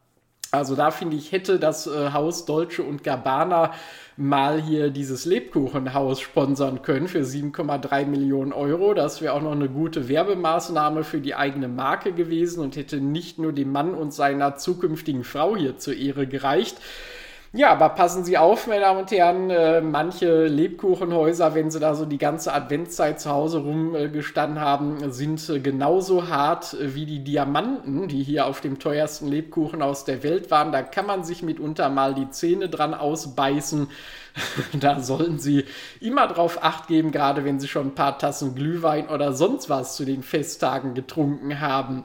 Also 0.54 0.76
da 0.76 0.90
finde 0.90 1.16
ich, 1.16 1.32
hätte 1.32 1.58
das 1.58 1.86
äh, 1.86 2.12
Haus 2.12 2.44
Dolce 2.44 2.82
und 2.82 3.02
Gabbana 3.02 3.72
mal 4.18 4.60
hier 4.60 4.90
dieses 4.90 5.24
Lebkuchenhaus 5.24 6.20
sponsern 6.20 6.82
können 6.82 7.08
für 7.08 7.22
7,3 7.22 8.04
Millionen 8.04 8.52
Euro. 8.52 8.92
Das 8.92 9.22
wäre 9.22 9.32
auch 9.32 9.40
noch 9.40 9.52
eine 9.52 9.70
gute 9.70 10.10
Werbemaßnahme 10.10 11.04
für 11.04 11.22
die 11.22 11.34
eigene 11.34 11.68
Marke 11.68 12.12
gewesen 12.12 12.62
und 12.62 12.76
hätte 12.76 13.00
nicht 13.00 13.38
nur 13.38 13.54
dem 13.54 13.72
Mann 13.72 13.94
und 13.94 14.12
seiner 14.12 14.56
zukünftigen 14.56 15.24
Frau 15.24 15.56
hier 15.56 15.78
zur 15.78 15.96
Ehre 15.96 16.26
gereicht. 16.26 16.76
Ja, 17.54 17.70
aber 17.70 17.90
passen 17.90 18.24
Sie 18.24 18.38
auf, 18.38 18.66
meine 18.66 18.80
Damen 18.80 19.00
und 19.00 19.10
Herren, 19.10 19.50
äh, 19.50 19.82
manche 19.82 20.46
Lebkuchenhäuser, 20.46 21.54
wenn 21.54 21.70
sie 21.70 21.80
da 21.80 21.94
so 21.94 22.06
die 22.06 22.16
ganze 22.16 22.54
Adventszeit 22.54 23.20
zu 23.20 23.28
Hause 23.28 23.58
rumgestanden 23.58 24.56
äh, 24.56 24.60
haben, 24.60 25.12
sind 25.12 25.46
äh, 25.50 25.60
genauso 25.60 26.28
hart 26.28 26.74
wie 26.80 27.04
die 27.04 27.22
Diamanten, 27.22 28.08
die 28.08 28.22
hier 28.22 28.46
auf 28.46 28.62
dem 28.62 28.78
teuersten 28.78 29.28
Lebkuchen 29.28 29.82
aus 29.82 30.06
der 30.06 30.22
Welt 30.22 30.50
waren. 30.50 30.72
Da 30.72 30.80
kann 30.80 31.04
man 31.04 31.24
sich 31.24 31.42
mitunter 31.42 31.90
mal 31.90 32.14
die 32.14 32.30
Zähne 32.30 32.70
dran 32.70 32.94
ausbeißen. 32.94 33.86
da 34.80 35.00
sollen 35.00 35.38
Sie 35.38 35.66
immer 36.00 36.28
drauf 36.28 36.64
acht 36.64 36.86
geben, 36.88 37.12
gerade 37.12 37.44
wenn 37.44 37.60
Sie 37.60 37.68
schon 37.68 37.88
ein 37.88 37.94
paar 37.94 38.16
Tassen 38.18 38.54
Glühwein 38.54 39.10
oder 39.10 39.34
sonst 39.34 39.68
was 39.68 39.96
zu 39.96 40.06
den 40.06 40.22
Festtagen 40.22 40.94
getrunken 40.94 41.60
haben. 41.60 42.04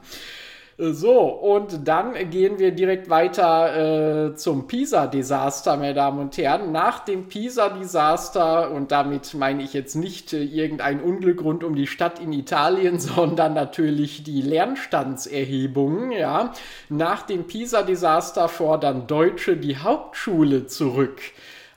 So, 0.80 1.22
und 1.22 1.88
dann 1.88 2.14
gehen 2.30 2.60
wir 2.60 2.70
direkt 2.70 3.10
weiter 3.10 4.28
äh, 4.28 4.36
zum 4.36 4.68
Pisa-Desaster, 4.68 5.76
meine 5.76 5.92
Damen 5.92 6.20
und 6.20 6.38
Herren. 6.38 6.70
Nach 6.70 7.00
dem 7.00 7.26
Pisa-Desaster, 7.26 8.70
und 8.70 8.92
damit 8.92 9.34
meine 9.34 9.64
ich 9.64 9.72
jetzt 9.72 9.96
nicht 9.96 10.32
äh, 10.32 10.44
irgendein 10.44 11.00
Unglück 11.02 11.42
rund 11.42 11.64
um 11.64 11.74
die 11.74 11.88
Stadt 11.88 12.20
in 12.20 12.32
Italien, 12.32 13.00
sondern 13.00 13.54
natürlich 13.54 14.22
die 14.22 14.40
Lernstandserhebungen, 14.40 16.12
ja. 16.12 16.52
Nach 16.88 17.22
dem 17.22 17.48
Pisa-Desaster 17.48 18.48
fordern 18.48 19.08
Deutsche 19.08 19.56
die 19.56 19.78
Hauptschule 19.78 20.68
zurück. 20.68 21.20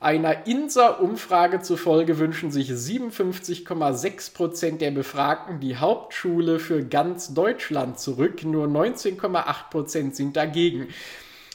Einer 0.02 0.48
INSA-Umfrage 0.48 1.62
zufolge 1.62 2.18
wünschen 2.18 2.50
sich 2.50 2.72
57,6 2.72 4.34
Prozent 4.34 4.82
der 4.82 4.90
Befragten 4.90 5.60
die 5.60 5.78
Hauptschule 5.78 6.58
für 6.58 6.84
ganz 6.84 7.36
Deutschland 7.36 8.00
zurück. 8.00 8.44
Nur 8.44 8.66
19,8 8.66 9.70
Prozent 9.70 10.16
sind 10.16 10.36
dagegen. 10.36 10.88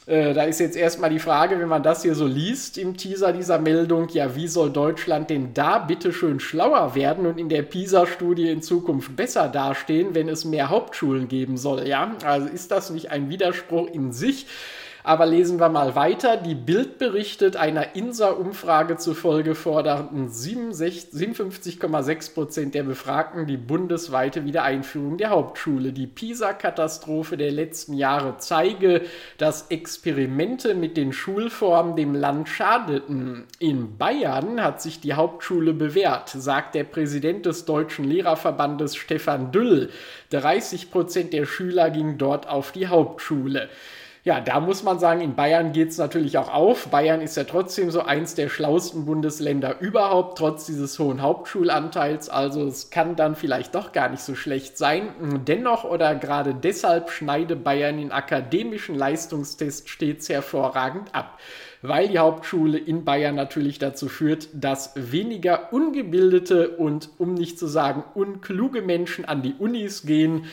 Äh, 0.05 0.33
da 0.33 0.43
ist 0.43 0.61
jetzt 0.61 0.77
erstmal 0.77 1.09
die 1.09 1.19
Frage, 1.19 1.59
wenn 1.59 1.67
man 1.67 1.83
das 1.83 2.03
hier 2.03 2.15
so 2.15 2.25
liest 2.25 2.77
im 2.77 2.95
Teaser 2.95 3.33
dieser 3.33 3.59
Meldung, 3.59 4.07
ja, 4.13 4.33
wie 4.37 4.47
soll 4.47 4.69
Deutschland 4.71 5.29
denn 5.29 5.53
da 5.53 5.79
bitte 5.79 6.13
schön 6.13 6.39
schlauer 6.39 6.95
werden 6.95 7.25
und 7.25 7.37
in 7.37 7.49
der 7.49 7.63
PISA-Studie 7.63 8.49
in 8.49 8.61
Zukunft 8.61 9.17
besser 9.17 9.49
dastehen, 9.49 10.15
wenn 10.15 10.29
es 10.29 10.45
mehr 10.45 10.69
Hauptschulen 10.69 11.27
geben 11.27 11.57
soll? 11.57 11.85
Ja, 11.85 12.15
also 12.23 12.47
ist 12.47 12.71
das 12.71 12.91
nicht 12.91 13.11
ein 13.11 13.29
Widerspruch 13.29 13.89
in 13.91 14.13
sich? 14.13 14.45
Aber 15.07 15.25
lesen 15.25 15.59
wir 15.61 15.69
mal 15.69 15.95
weiter. 15.95 16.35
Die 16.35 16.53
Bild 16.53 16.97
berichtet, 16.97 17.55
einer 17.55 17.95
INSA-Umfrage 17.95 18.97
zufolge 18.97 19.55
forderten 19.55 20.27
57,6 20.27 22.33
Prozent 22.33 22.75
der 22.75 22.83
Befragten 22.83 23.47
die 23.47 23.55
bundesweite 23.55 24.43
Wiedereinführung 24.43 25.17
der 25.17 25.29
Hauptschule. 25.29 25.93
Die 25.93 26.07
PISA-Katastrophe 26.07 27.37
der 27.37 27.51
letzten 27.51 27.93
Jahre 27.93 28.35
zeige, 28.39 29.03
dass 29.37 29.67
Experimente 29.69 30.75
mit 30.75 30.97
den 30.97 31.13
Schulformen 31.13 31.95
dem 31.95 32.13
Land 32.13 32.49
schadeten. 32.49 33.45
In 33.59 33.97
Bayern 33.97 34.61
hat 34.61 34.81
sich 34.81 34.99
die 34.99 35.13
Hauptschule 35.13 35.73
bewährt, 35.73 36.27
sagt 36.27 36.75
der 36.75 36.83
Präsident 36.83 37.45
des 37.45 37.63
Deutschen 37.63 38.03
Lehrerverbandes 38.03 38.97
Stefan 38.97 39.53
Düll. 39.53 39.89
30 40.31 40.91
Prozent 40.91 41.31
der 41.31 41.45
Schüler 41.45 41.91
gingen 41.91 42.17
dort 42.17 42.49
auf 42.49 42.73
die 42.73 42.87
Hauptschule. 42.87 43.69
Ja, 44.23 44.41
da 44.41 44.59
muss 44.59 44.83
man 44.83 44.99
sagen, 44.99 45.21
in 45.21 45.35
Bayern 45.35 45.71
geht 45.71 45.89
es 45.89 45.97
natürlich 45.97 46.37
auch 46.37 46.53
auf. 46.53 46.87
Bayern 46.87 47.21
ist 47.21 47.37
ja 47.37 47.45
trotzdem 47.45 47.91
so 47.91 48.01
eins 48.01 48.35
der 48.35 48.49
schlauesten 48.49 49.05
Bundesländer 49.05 49.79
überhaupt, 49.79 50.37
trotz 50.37 50.65
dieses 50.65 50.99
hohen 50.99 51.21
Hauptschulanteils. 51.21 52.29
Also 52.29 52.65
es 52.65 52.89
kann 52.89 53.15
dann 53.15 53.35
vielleicht 53.35 53.75
doch 53.75 53.93
gar 53.93 54.09
nicht 54.09 54.21
so 54.21 54.35
schlecht 54.35 54.77
sein. 54.77 55.09
Dennoch 55.47 55.83
oder 55.83 56.15
gerade 56.15 56.53
deshalb 56.53 57.09
schneide 57.09 57.55
Bayern 57.55 57.99
in 57.99 58.11
akademischen 58.11 58.95
Leistungstests 58.95 59.89
stets 59.89 60.29
hervorragend 60.29 61.13
ab 61.13 61.37
weil 61.81 62.07
die 62.07 62.19
Hauptschule 62.19 62.77
in 62.77 63.05
Bayern 63.05 63.35
natürlich 63.35 63.79
dazu 63.79 64.09
führt, 64.09 64.49
dass 64.53 64.93
weniger 64.95 65.71
ungebildete 65.73 66.69
und 66.69 67.09
um 67.17 67.33
nicht 67.33 67.59
zu 67.59 67.67
sagen 67.67 68.03
unkluge 68.15 68.81
Menschen 68.81 69.25
an 69.25 69.41
die 69.41 69.53
Unis 69.57 70.03
gehen 70.03 70.45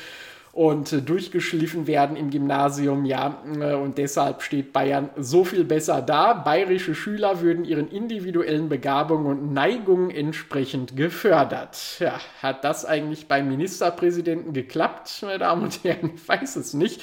und 0.55 0.93
äh, 0.93 1.03
durchgeschliffen 1.03 1.89
werden 1.89 2.17
im 2.17 2.31
Gymnasium, 2.31 3.05
ja, 3.05 3.43
äh, 3.61 3.75
und 3.75 3.99
deshalb 3.99 4.41
steht 4.43 4.73
Bayern 4.73 5.11
so 5.17 5.45
viel 5.45 5.65
besser 5.65 6.01
da. 6.01 6.33
Bayerische 6.33 6.95
Schüler 6.95 7.41
würden 7.41 7.65
ihren 7.65 7.91
individuellen 7.91 8.69
Begabungen 8.69 9.27
und 9.27 9.53
Neigungen 9.53 10.11
entsprechend 10.11 10.97
gefördert. 10.97 11.99
Ja, 11.99 12.21
hat 12.41 12.63
das 12.63 12.85
eigentlich 12.85 13.27
beim 13.27 13.49
Ministerpräsidenten 13.49 14.53
geklappt, 14.53 15.19
meine 15.23 15.39
Damen 15.39 15.65
und 15.65 15.83
Herren? 15.83 16.13
Ich 16.15 16.29
weiß 16.29 16.57
es 16.57 16.73
nicht. 16.73 17.03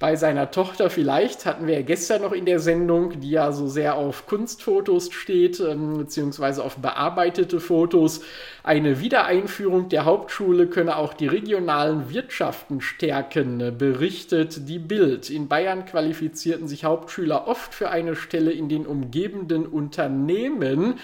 Bei 0.00 0.16
seiner 0.16 0.50
Tochter 0.50 0.88
vielleicht, 0.88 1.44
hatten 1.44 1.66
wir 1.66 1.74
ja 1.74 1.82
gestern 1.82 2.22
noch 2.22 2.32
in 2.32 2.46
der 2.46 2.58
Sendung, 2.58 3.20
die 3.20 3.30
ja 3.30 3.52
so 3.52 3.68
sehr 3.68 3.96
auf 3.96 4.26
Kunstfotos 4.26 5.12
steht, 5.12 5.60
ähm, 5.60 5.98
beziehungsweise 5.98 6.64
auf 6.64 6.78
bearbeitete 6.78 7.60
Fotos. 7.60 8.22
Eine 8.62 9.00
Wiedereinführung 9.00 9.90
der 9.90 10.06
Hauptschule 10.06 10.68
könne 10.68 10.96
auch 10.96 11.12
die 11.12 11.26
regionalen 11.26 12.08
Wirtschaften 12.08 12.80
stärken, 12.80 13.76
berichtet 13.76 14.66
die 14.70 14.78
Bild. 14.78 15.28
In 15.28 15.48
Bayern 15.48 15.84
qualifizierten 15.84 16.66
sich 16.66 16.84
Hauptschüler 16.84 17.46
oft 17.46 17.74
für 17.74 17.90
eine 17.90 18.16
Stelle 18.16 18.52
in 18.52 18.70
den 18.70 18.86
umgebenden 18.86 19.66
Unternehmen 19.66 20.94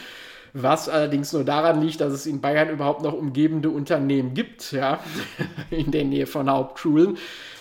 was 0.62 0.88
allerdings 0.88 1.32
nur 1.32 1.44
daran 1.44 1.80
liegt, 1.82 2.00
dass 2.00 2.12
es 2.12 2.26
in 2.26 2.40
Bayern 2.40 2.70
überhaupt 2.70 3.02
noch 3.02 3.12
umgebende 3.12 3.70
Unternehmen 3.70 4.34
gibt, 4.34 4.72
ja, 4.72 5.00
in 5.70 5.90
der 5.90 6.04
Nähe 6.04 6.26
von 6.26 6.50
Hauptschulen. 6.50 7.18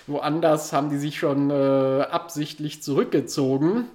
Woanders 0.08 0.72
haben 0.72 0.90
die 0.90 0.98
sich 0.98 1.18
schon 1.18 1.50
äh, 1.50 1.54
absichtlich 1.54 2.84
zurückgezogen 2.84 3.86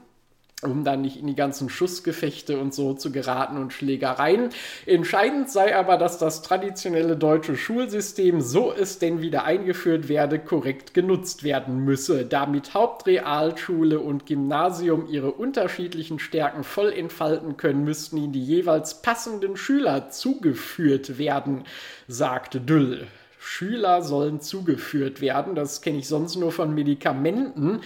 um 0.62 0.84
dann 0.84 1.00
nicht 1.00 1.16
in 1.16 1.26
die 1.26 1.34
ganzen 1.34 1.68
Schussgefechte 1.68 2.58
und 2.58 2.74
so 2.74 2.94
zu 2.94 3.12
geraten 3.12 3.56
und 3.56 3.72
Schlägereien. 3.72 4.50
Entscheidend 4.86 5.50
sei 5.50 5.76
aber, 5.76 5.96
dass 5.96 6.18
das 6.18 6.42
traditionelle 6.42 7.16
deutsche 7.16 7.56
Schulsystem, 7.56 8.40
so 8.40 8.72
es 8.72 8.98
denn 8.98 9.22
wieder 9.22 9.44
eingeführt 9.44 10.08
werde, 10.08 10.38
korrekt 10.38 10.92
genutzt 10.92 11.44
werden 11.44 11.84
müsse, 11.84 12.26
damit 12.26 12.74
Hauptrealschule 12.74 14.00
und 14.00 14.26
Gymnasium 14.26 15.06
ihre 15.08 15.32
unterschiedlichen 15.32 16.18
Stärken 16.18 16.64
voll 16.64 16.92
entfalten 16.92 17.56
können, 17.56 17.84
müssten 17.84 18.18
ihnen 18.18 18.32
die 18.32 18.44
jeweils 18.44 19.02
passenden 19.02 19.56
Schüler 19.56 20.10
zugeführt 20.10 21.18
werden, 21.18 21.64
sagte 22.06 22.60
Düll. 22.60 23.06
Schüler 23.42 24.02
sollen 24.02 24.40
zugeführt 24.40 25.22
werden. 25.22 25.54
Das 25.54 25.80
kenne 25.80 25.98
ich 25.98 26.08
sonst 26.08 26.36
nur 26.36 26.52
von 26.52 26.74
Medikamenten. 26.74 27.80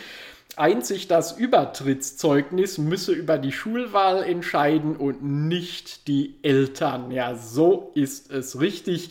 Einzig 0.57 1.09
das 1.09 1.33
Übertrittszeugnis 1.33 2.79
müsse 2.79 3.13
über 3.13 3.39
die 3.39 3.53
Schulwahl 3.53 4.23
entscheiden 4.23 4.97
und 4.97 5.23
nicht 5.23 6.07
die 6.07 6.37
Eltern. 6.43 7.11
Ja, 7.11 7.35
so 7.35 7.91
ist 7.95 8.31
es 8.31 8.61
richtig. 8.61 9.11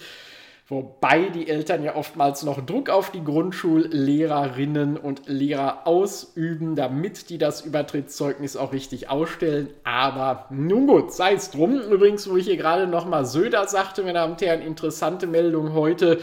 Wobei 0.70 1.28
die 1.28 1.50
Eltern 1.50 1.84
ja 1.84 1.96
oftmals 1.96 2.44
noch 2.44 2.66
Druck 2.66 2.90
auf 2.90 3.12
die 3.12 3.24
Grundschullehrerinnen 3.24 4.96
und 4.96 5.24
Lehrer 5.28 5.86
ausüben, 5.86 6.76
damit 6.76 7.30
die 7.30 7.38
das 7.38 7.62
Übertrittszeugnis 7.62 8.56
auch 8.56 8.72
richtig 8.72 9.10
ausstellen. 9.10 9.70
Aber 9.84 10.48
nun 10.50 10.88
gut, 10.88 11.14
sei 11.14 11.34
es 11.34 11.52
drum. 11.52 11.82
Übrigens, 11.82 12.30
wo 12.30 12.38
ich 12.38 12.46
hier 12.46 12.58
gerade 12.58 12.88
nochmal 12.88 13.26
Söder 13.26 13.68
sagte, 13.68 14.04
meine 14.04 14.14
Damen 14.14 14.34
und 14.34 14.42
Herren, 14.42 14.62
interessante 14.62 15.28
Meldung 15.28 15.74
heute. 15.74 16.20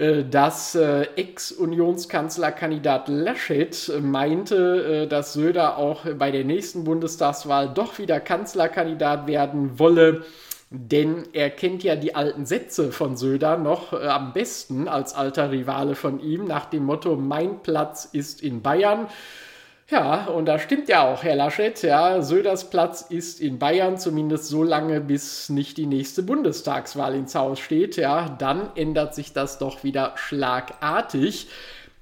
Äh, 0.00 0.24
dass 0.24 0.74
äh, 0.74 1.02
Ex-Unionskanzlerkandidat 1.16 3.08
Laschet 3.08 3.92
meinte, 4.00 5.02
äh, 5.02 5.06
dass 5.06 5.34
Söder 5.34 5.76
auch 5.76 6.06
bei 6.18 6.30
der 6.30 6.44
nächsten 6.44 6.84
Bundestagswahl 6.84 7.68
doch 7.74 7.98
wieder 7.98 8.18
Kanzlerkandidat 8.18 9.26
werden 9.26 9.78
wolle. 9.78 10.24
Denn 10.70 11.24
er 11.34 11.50
kennt 11.50 11.82
ja 11.82 11.96
die 11.96 12.14
alten 12.14 12.46
Sätze 12.46 12.92
von 12.92 13.18
Söder 13.18 13.58
noch 13.58 13.92
äh, 13.92 14.06
am 14.06 14.32
besten 14.32 14.88
als 14.88 15.12
alter 15.12 15.50
Rivale 15.50 15.94
von 15.94 16.18
ihm 16.20 16.46
nach 16.46 16.64
dem 16.64 16.84
Motto 16.84 17.16
Mein 17.16 17.62
Platz 17.62 18.08
ist 18.10 18.42
in 18.42 18.62
Bayern. 18.62 19.06
Ja, 19.90 20.26
und 20.26 20.46
da 20.46 20.60
stimmt 20.60 20.88
ja 20.88 21.02
auch, 21.02 21.24
Herr 21.24 21.34
Laschet. 21.34 21.82
Ja, 21.82 22.22
Söders 22.22 22.70
Platz 22.70 23.02
ist 23.02 23.40
in 23.40 23.58
Bayern 23.58 23.98
zumindest 23.98 24.46
so 24.46 24.62
lange, 24.62 25.00
bis 25.00 25.48
nicht 25.48 25.78
die 25.78 25.86
nächste 25.86 26.22
Bundestagswahl 26.22 27.16
ins 27.16 27.34
Haus 27.34 27.58
steht. 27.58 27.96
Ja, 27.96 28.28
dann 28.38 28.70
ändert 28.76 29.16
sich 29.16 29.32
das 29.32 29.58
doch 29.58 29.82
wieder 29.82 30.12
schlagartig. 30.14 31.48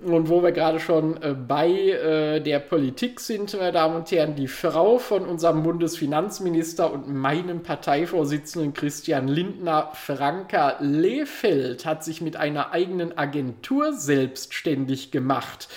Und 0.04 0.28
wo 0.28 0.42
wir 0.42 0.52
gerade 0.52 0.80
schon 0.80 1.20
äh, 1.22 1.34
bei 1.34 1.70
äh, 1.70 2.40
der 2.40 2.58
Politik 2.60 3.20
sind, 3.20 3.54
meine 3.54 3.72
Damen 3.72 3.96
und 3.96 4.10
Herren, 4.12 4.36
die 4.36 4.46
Frau 4.46 4.98
von 4.98 5.24
unserem 5.24 5.62
Bundesfinanzminister 5.62 6.92
und 6.92 7.12
meinem 7.12 7.62
Parteivorsitzenden 7.62 8.74
Christian 8.74 9.26
Lindner, 9.26 9.90
Franka 9.94 10.76
Lehfeld, 10.78 11.86
hat 11.86 12.04
sich 12.04 12.20
mit 12.20 12.36
einer 12.36 12.70
eigenen 12.72 13.16
Agentur 13.16 13.92
selbstständig 13.94 15.10
gemacht. 15.10 15.68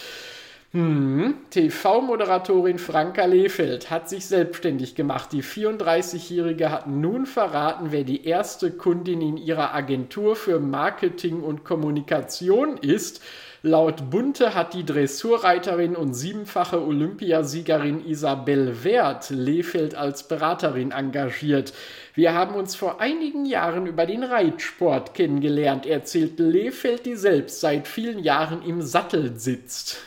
Hm, 0.73 1.35
TV-Moderatorin 1.49 2.79
Franka 2.79 3.25
Lehfeld 3.25 3.89
hat 3.89 4.07
sich 4.07 4.25
selbstständig 4.25 4.95
gemacht. 4.95 5.33
Die 5.33 5.43
34-Jährige 5.43 6.71
hat 6.71 6.87
nun 6.87 7.25
verraten, 7.25 7.87
wer 7.91 8.05
die 8.05 8.25
erste 8.25 8.71
Kundin 8.71 9.19
in 9.19 9.35
ihrer 9.35 9.73
Agentur 9.73 10.37
für 10.37 10.61
Marketing 10.61 11.41
und 11.41 11.65
Kommunikation 11.65 12.77
ist. 12.77 13.21
Laut 13.63 14.09
Bunte 14.09 14.55
hat 14.55 14.73
die 14.73 14.83
Dressurreiterin 14.83 15.95
und 15.95 16.15
siebenfache 16.15 16.81
Olympiasiegerin 16.81 18.03
Isabel 18.07 18.83
Wert 18.83 19.29
Lehfeld 19.29 19.93
als 19.93 20.27
Beraterin 20.27 20.89
engagiert. 20.89 21.71
Wir 22.15 22.33
haben 22.33 22.55
uns 22.55 22.75
vor 22.75 22.99
einigen 22.99 23.45
Jahren 23.45 23.85
über 23.85 24.07
den 24.07 24.23
Reitsport 24.23 25.13
kennengelernt, 25.13 25.85
erzählt 25.85 26.39
Lehfeld, 26.39 27.05
die 27.05 27.15
selbst 27.15 27.61
seit 27.61 27.87
vielen 27.87 28.17
Jahren 28.19 28.63
im 28.63 28.81
Sattel 28.81 29.37
sitzt. 29.37 29.97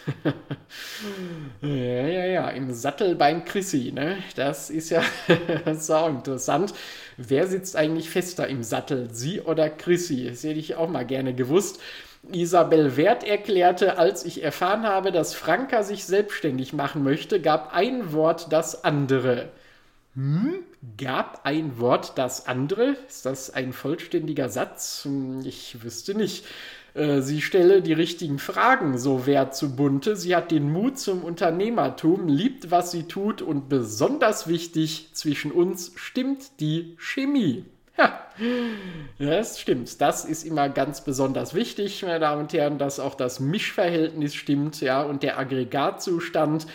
ja, 1.62 1.68
ja, 1.68 2.26
ja, 2.26 2.48
im 2.48 2.74
Sattel 2.74 3.14
beim 3.14 3.44
Chrissy, 3.44 3.92
ne? 3.94 4.18
Das 4.34 4.68
ist 4.68 4.90
ja 4.90 5.02
so 5.74 6.06
interessant. 6.08 6.74
Wer 7.16 7.46
sitzt 7.46 7.76
eigentlich 7.76 8.10
fester 8.10 8.48
im 8.48 8.64
Sattel, 8.64 9.10
sie 9.12 9.40
oder 9.40 9.70
Chrissy? 9.70 10.26
Das 10.28 10.42
hätte 10.42 10.58
ich 10.58 10.74
auch 10.74 10.88
mal 10.88 11.06
gerne 11.06 11.34
gewusst. 11.34 11.80
Isabel 12.32 12.96
Wert 12.96 13.24
erklärte, 13.24 13.98
als 13.98 14.24
ich 14.24 14.42
erfahren 14.42 14.84
habe, 14.84 15.12
dass 15.12 15.34
Franka 15.34 15.82
sich 15.82 16.04
selbstständig 16.04 16.72
machen 16.72 17.02
möchte, 17.02 17.40
gab 17.40 17.74
ein 17.74 18.12
Wort 18.12 18.52
das 18.52 18.84
andere. 18.84 19.50
Hm? 20.14 20.64
Gab 20.96 21.40
ein 21.44 21.78
Wort 21.78 22.18
das 22.18 22.46
andere? 22.46 22.96
Ist 23.08 23.26
das 23.26 23.50
ein 23.50 23.72
vollständiger 23.72 24.48
Satz? 24.48 25.02
Hm, 25.04 25.42
ich 25.44 25.82
wüsste 25.82 26.14
nicht. 26.14 26.44
Äh, 26.94 27.20
sie 27.20 27.42
stelle 27.42 27.82
die 27.82 27.92
richtigen 27.92 28.38
Fragen, 28.38 28.98
so 28.98 29.26
Wert 29.26 29.56
zu 29.56 29.74
Bunte. 29.74 30.16
Sie 30.16 30.36
hat 30.36 30.50
den 30.50 30.70
Mut 30.70 30.98
zum 30.98 31.24
Unternehmertum, 31.24 32.28
liebt, 32.28 32.70
was 32.70 32.92
sie 32.92 33.04
tut 33.04 33.42
und 33.42 33.68
besonders 33.68 34.46
wichtig, 34.46 35.10
zwischen 35.14 35.50
uns 35.50 35.92
stimmt 35.96 36.60
die 36.60 36.96
Chemie. 36.98 37.64
Ja, 37.96 38.20
das 39.18 39.60
stimmt. 39.60 40.00
Das 40.00 40.24
ist 40.24 40.44
immer 40.44 40.68
ganz 40.68 41.04
besonders 41.04 41.54
wichtig, 41.54 42.02
meine 42.02 42.18
Damen 42.18 42.42
und 42.42 42.52
Herren, 42.52 42.78
dass 42.78 42.98
auch 42.98 43.14
das 43.14 43.38
Mischverhältnis 43.38 44.34
stimmt, 44.34 44.80
ja, 44.80 45.02
und 45.02 45.22
der 45.22 45.38
Aggregatzustand. 45.38 46.66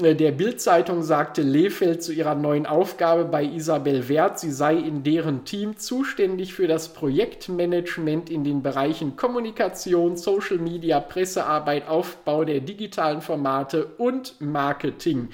Äh, 0.00 0.14
der 0.14 0.32
Bildzeitung 0.32 1.02
sagte 1.02 1.42
Lehfeld 1.42 2.02
zu 2.02 2.12
ihrer 2.14 2.34
neuen 2.34 2.64
Aufgabe 2.64 3.26
bei 3.26 3.44
Isabel 3.44 4.08
Wert, 4.08 4.38
sie 4.38 4.50
sei 4.50 4.74
in 4.76 5.02
deren 5.02 5.44
Team 5.44 5.76
zuständig 5.76 6.54
für 6.54 6.66
das 6.66 6.94
Projektmanagement 6.94 8.30
in 8.30 8.42
den 8.42 8.62
Bereichen 8.62 9.16
Kommunikation, 9.16 10.16
Social 10.16 10.58
Media, 10.58 11.00
Pressearbeit, 11.00 11.86
Aufbau 11.88 12.44
der 12.44 12.60
digitalen 12.60 13.20
Formate 13.20 13.84
und 13.98 14.40
Marketing. 14.40 15.28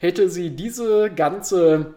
Hätte 0.00 0.28
sie 0.28 0.50
diese 0.50 1.10
ganze 1.14 1.94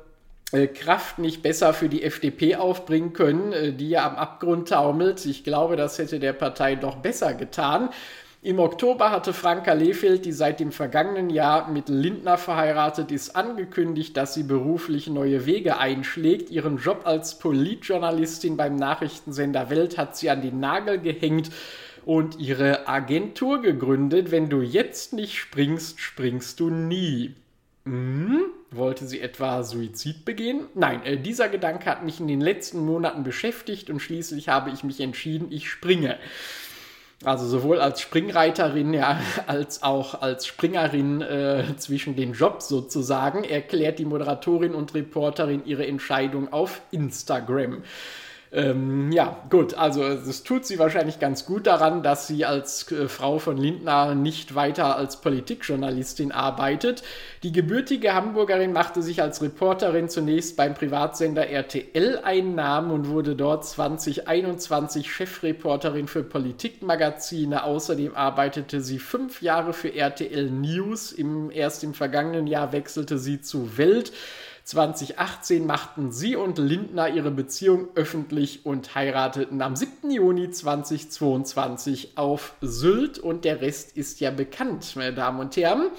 Kraft 0.67 1.19
nicht 1.19 1.41
besser 1.41 1.73
für 1.73 1.89
die 1.89 2.03
FDP 2.03 2.55
aufbringen 2.55 3.13
können, 3.13 3.51
äh, 3.51 3.73
die 3.73 3.89
ja 3.89 4.08
am 4.08 4.15
Abgrund 4.15 4.69
taumelt. 4.69 5.25
Ich 5.25 5.43
glaube, 5.43 5.75
das 5.75 5.97
hätte 5.97 6.19
der 6.19 6.34
Partei 6.34 6.75
doch 6.75 6.97
besser 6.97 7.34
getan. 7.34 7.89
Im 8.45 8.60
Oktober 8.60 9.10
hatte 9.10 9.34
Franka 9.34 9.73
Lehfeld, 9.73 10.23
die 10.23 10.31
seit 10.31 10.60
dem 10.60 10.71
vergangenen 10.71 11.31
Jahr 11.31 11.71
mit 11.71 11.89
Lindner 11.89 12.38
verheiratet 12.38 13.12
ist, 13.12 13.36
angekündigt, 13.36 14.15
dass 14.15 14.36
sie 14.36 14.43
beruflich 14.43 15.08
neue 15.08 15.47
Wege 15.47 15.79
einschlägt. 15.79 16.51
Ihren 16.51 16.77
Job 16.77 17.01
als 17.05 17.39
Politjournalistin 17.39 18.55
beim 18.55 18.75
Nachrichtensender 18.75 19.71
Welt 19.71 19.97
hat 19.97 20.15
sie 20.15 20.29
an 20.29 20.43
den 20.43 20.60
Nagel 20.60 20.99
gehängt 20.99 21.49
und 22.05 22.39
ihre 22.39 22.88
Agentur 22.88 23.63
gegründet. 23.63 24.29
Wenn 24.29 24.47
du 24.47 24.62
jetzt 24.62 25.13
nicht 25.13 25.39
springst, 25.39 25.99
springst 25.99 26.60
du 26.60 26.69
nie. 26.69 27.34
Hm? 27.85 28.45
Wollte 28.71 29.05
sie 29.05 29.21
etwa 29.21 29.63
Suizid 29.63 30.25
begehen? 30.25 30.67
Nein, 30.73 31.03
äh, 31.03 31.17
dieser 31.17 31.49
Gedanke 31.49 31.85
hat 31.89 32.03
mich 32.03 32.19
in 32.19 32.27
den 32.27 32.41
letzten 32.41 32.79
Monaten 32.79 33.23
beschäftigt 33.23 33.89
und 33.89 33.99
schließlich 33.99 34.49
habe 34.49 34.71
ich 34.71 34.83
mich 34.83 34.99
entschieden, 34.99 35.51
ich 35.51 35.69
springe. 35.69 36.17
Also 37.23 37.47
sowohl 37.47 37.79
als 37.79 38.01
Springreiterin, 38.01 38.93
ja, 38.93 39.19
als 39.47 39.83
auch 39.83 40.21
als 40.21 40.47
Springerin 40.47 41.21
äh, 41.21 41.63
zwischen 41.77 42.15
den 42.15 42.33
Jobs 42.33 42.67
sozusagen, 42.67 43.43
erklärt 43.43 43.99
die 43.99 44.05
Moderatorin 44.05 44.73
und 44.73 44.93
Reporterin 44.93 45.63
ihre 45.65 45.85
Entscheidung 45.85 46.51
auf 46.51 46.81
Instagram. 46.91 47.83
Ähm, 48.51 49.12
ja, 49.12 49.38
gut, 49.49 49.73
also 49.73 50.03
es 50.03 50.43
tut 50.43 50.65
sie 50.65 50.79
wahrscheinlich 50.79 51.19
ganz 51.19 51.45
gut 51.45 51.67
daran, 51.67 52.03
dass 52.03 52.27
sie 52.27 52.45
als 52.45 52.89
äh, 52.91 53.10
Frau 53.10 53.39
von 53.39 53.58
Lindner 53.58 54.15
nicht 54.15 54.55
weiter 54.55 54.95
als 54.95 55.19
Politikjournalistin 55.19 56.31
arbeitet. 56.31 57.03
Die 57.43 57.51
gebürtige 57.51 58.13
Hamburgerin 58.13 58.71
machte 58.71 59.01
sich 59.01 59.21
als 59.21 59.41
Reporterin 59.41 60.10
zunächst 60.10 60.55
beim 60.55 60.73
Privatsender 60.73 61.49
RTL 61.49 62.19
einen 62.23 62.55
Namen 62.55 62.91
und 62.91 63.10
wurde 63.10 63.36
dort 63.36 63.65
2021 63.65 65.12
Chefreporterin 65.12 66.08
für 66.08 66.23
Politikmagazine. 66.23 67.63
Außerdem 67.63 68.15
arbeitete 68.15 68.79
sie 68.81 68.99
fünf 68.99 69.41
Jahre 69.41 69.73
für 69.73 69.93
RTL 69.93 70.49
News. 70.49 71.12
Im, 71.12 71.51
erst 71.51 71.84
im 71.84 71.93
vergangenen 71.93 72.47
Jahr 72.47 72.71
wechselte 72.71 73.17
sie 73.17 73.41
zu 73.41 73.77
Welt. 73.77 74.13
2018 74.65 75.67
machten 75.67 76.12
sie 76.12 76.36
und 76.36 76.58
Lindner 76.58 77.08
ihre 77.08 77.30
Beziehung 77.30 77.89
öffentlich 77.93 78.65
und 78.65 78.95
heirateten 78.95 79.62
am 79.62 79.75
7. 79.75 80.10
Juni 80.10 80.49
2022 80.49 82.17
auf 82.17 82.56
Sylt 82.62 83.19
und 83.19 83.45
der 83.45 83.62
Rest 83.62 83.95
ist 83.95 84.19
ja 84.21 84.32
bekannt, 84.32 84.95
meine 84.95 85.13
Damen 85.13 85.39
und 85.39 85.56
Herren. 85.56 85.91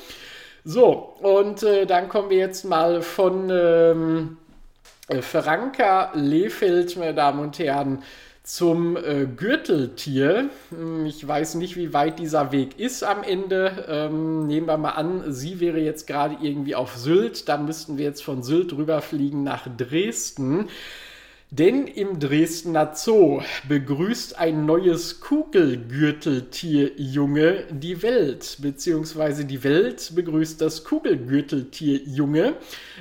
So, 0.65 1.15
und 1.21 1.63
äh, 1.63 1.87
dann 1.87 2.09
kommen 2.09 2.29
wir 2.29 2.39
jetzt 2.39 2.65
mal 2.65 3.03
von 3.03 3.51
ähm, 3.53 4.37
äh, 5.07 5.23
Franka 5.23 6.11
Lefeld, 6.15 6.97
meine 6.97 7.15
Damen 7.15 7.39
und 7.39 7.61
Herren, 7.61 8.03
zum 8.47 8.97
äh, 8.97 9.27
Gürteltier. 9.27 10.51
Hm, 10.71 11.05
ich 11.05 11.27
weiß 11.27 11.57
nicht, 11.57 11.77
wie 11.77 11.93
weit 11.93 12.21
dieser 12.21 12.53
Weg 12.53 12.79
ist 12.79 13.03
am 13.03 13.25
Ende. 13.25 13.85
Ähm, 13.89 14.47
nehmen 14.47 14.69
wir 14.69 14.79
mal 14.79 14.91
an, 14.91 15.33
sie 15.33 15.59
wäre 15.59 15.81
jetzt 15.81 16.07
gerade 16.07 16.37
irgendwie 16.41 16.77
auf 16.77 16.97
Sylt. 16.97 17.49
Da 17.49 17.57
müssten 17.59 17.99
wir 17.99 18.05
jetzt 18.05 18.23
von 18.23 18.45
Sylt 18.45 18.73
rüberfliegen 18.73 19.43
nach 19.43 19.67
Dresden. 19.77 20.69
Denn 21.59 21.87
im 21.87 22.19
Dresdner 22.21 22.92
Zoo 22.95 23.40
begrüßt 23.66 24.38
ein 24.38 24.66
neues 24.66 25.21
Kugelgürteltierjunge 25.21 27.64
die 27.71 28.03
Welt, 28.03 28.59
beziehungsweise 28.61 29.47
die 29.47 29.64
Welt 29.64 30.12
begrüßt 30.14 30.61
das 30.61 30.85
Kugelgürteltierjunge. 30.85 32.57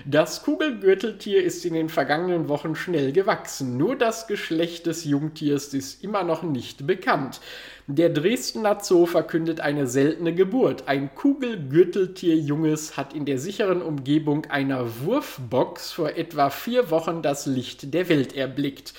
Das 0.05 0.41
Kugelgürteltier 0.43 1.43
ist 1.43 1.65
in 1.65 1.73
den 1.73 1.89
vergangenen 1.89 2.47
Wochen 2.47 2.75
schnell 2.75 3.11
gewachsen, 3.11 3.75
nur 3.75 3.97
das 3.97 4.25
Geschlecht 4.25 4.85
des 4.85 5.03
Jungtiers 5.03 5.73
ist 5.73 6.01
immer 6.01 6.23
noch 6.23 6.41
nicht 6.41 6.87
bekannt. 6.87 7.41
Der 7.87 8.09
Dresdner 8.09 8.79
Zoo 8.81 9.05
verkündet 9.05 9.59
eine 9.59 9.85
seltene 9.85 10.33
Geburt. 10.33 10.87
Ein 10.87 11.13
Kugelgürteltierjunges 11.13 12.97
hat 12.97 13.13
in 13.13 13.25
der 13.25 13.37
sicheren 13.37 13.83
Umgebung 13.83 14.47
einer 14.47 14.87
Wurfbox 15.03 15.91
vor 15.91 16.09
etwa 16.09 16.49
vier 16.49 16.89
Wochen 16.89 17.21
das 17.21 17.45
Licht 17.45 17.93
der 17.93 18.09
Welt 18.09 18.35
erblickt. 18.35 18.95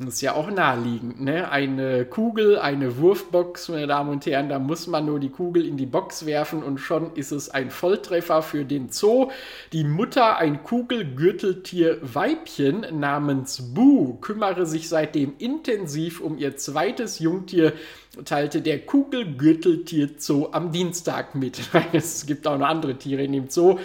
Das 0.00 0.14
ist 0.14 0.20
ja 0.20 0.34
auch 0.34 0.48
naheliegend, 0.48 1.20
ne? 1.20 1.50
Eine 1.50 2.04
Kugel, 2.04 2.56
eine 2.56 2.98
Wurfbox, 2.98 3.68
meine 3.68 3.88
Damen 3.88 4.10
und 4.10 4.24
Herren, 4.26 4.48
da 4.48 4.60
muss 4.60 4.86
man 4.86 5.06
nur 5.06 5.18
die 5.18 5.30
Kugel 5.30 5.66
in 5.66 5.76
die 5.76 5.86
Box 5.86 6.24
werfen 6.24 6.62
und 6.62 6.78
schon 6.78 7.16
ist 7.16 7.32
es 7.32 7.50
ein 7.50 7.72
Volltreffer 7.72 8.42
für 8.42 8.64
den 8.64 8.90
Zoo. 8.90 9.32
Die 9.72 9.82
Mutter, 9.82 10.36
ein 10.36 10.62
Kugelgürteltier-Weibchen 10.62 13.00
namens 13.00 13.74
Bu, 13.74 14.18
kümmere 14.20 14.66
sich 14.66 14.88
seitdem 14.88 15.34
intensiv 15.38 16.20
um 16.20 16.38
ihr 16.38 16.56
zweites 16.56 17.18
Jungtier, 17.18 17.72
teilte 18.24 18.62
der 18.62 18.78
Kugelgürteltier 18.78 20.10
Zoo 20.18 20.46
am 20.52 20.70
Dienstag 20.70 21.34
mit. 21.34 21.58
es 21.92 22.24
gibt 22.24 22.46
auch 22.46 22.56
noch 22.56 22.68
andere 22.68 22.94
Tiere 22.94 23.24
in 23.24 23.32
dem 23.32 23.50
Zoo. 23.50 23.80